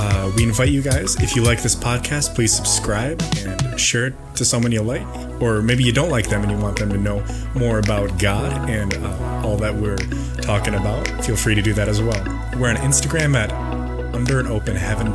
Uh, 0.04 0.32
we 0.34 0.42
invite 0.42 0.68
you 0.70 0.82
guys, 0.82 1.14
if 1.22 1.36
you 1.36 1.44
like 1.44 1.62
this 1.62 1.76
podcast, 1.76 2.34
please 2.34 2.52
subscribe 2.52 3.22
and 3.38 3.78
share 3.78 4.06
it 4.06 4.14
to 4.34 4.44
someone 4.44 4.72
you 4.72 4.82
like. 4.82 5.06
Or 5.40 5.62
maybe 5.62 5.84
you 5.84 5.92
don't 5.92 6.10
like 6.10 6.28
them 6.28 6.42
and 6.42 6.50
you 6.50 6.58
want 6.58 6.76
them 6.76 6.90
to 6.90 6.98
know 6.98 7.24
more 7.54 7.78
about 7.78 8.18
God 8.18 8.68
and 8.68 8.92
uh, 8.94 9.42
all 9.44 9.56
that 9.58 9.72
we're 9.72 9.98
talking 10.42 10.74
about. 10.74 11.06
Feel 11.24 11.36
free 11.36 11.54
to 11.54 11.62
do 11.62 11.72
that 11.74 11.88
as 11.88 12.02
well. 12.02 12.20
We're 12.58 12.70
on 12.70 12.76
Instagram 12.78 13.36
at 13.36 13.52
under 14.12 14.40
an 14.40 14.48
open 14.48 14.74
heaven. 14.74 15.14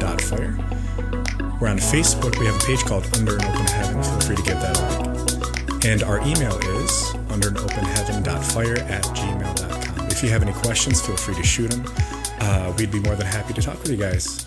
We're 1.60 1.68
on 1.68 1.80
Facebook. 1.80 2.40
We 2.40 2.46
have 2.46 2.56
a 2.56 2.66
page 2.66 2.86
called 2.86 3.14
Under 3.18 3.36
an 3.36 3.44
Open 3.44 3.68
Heaven. 3.68 4.02
Feel 4.02 4.20
free 4.22 4.36
to 4.38 4.44
give 4.44 4.62
that 4.62 4.78
a 4.78 5.04
like. 5.04 5.86
And 5.86 6.02
our 6.04 6.22
email 6.22 6.58
is 6.80 7.14
under 7.30 7.50
an 7.50 7.58
open 7.58 7.84
heaven 7.84 8.26
at 8.26 9.04
gmail.com. 9.04 10.08
If 10.08 10.24
you 10.24 10.30
have 10.30 10.44
any 10.44 10.54
questions, 10.54 11.06
feel 11.06 11.18
free 11.18 11.36
to 11.36 11.44
shoot 11.44 11.72
them. 11.72 11.84
Uh, 12.40 12.74
we'd 12.78 12.92
be 12.92 13.02
more 13.02 13.16
than 13.16 13.28
happy 13.28 13.54
to 13.54 13.62
talk 13.62 13.82
with 13.82 13.92
you 13.92 13.98
guys. 13.98 14.47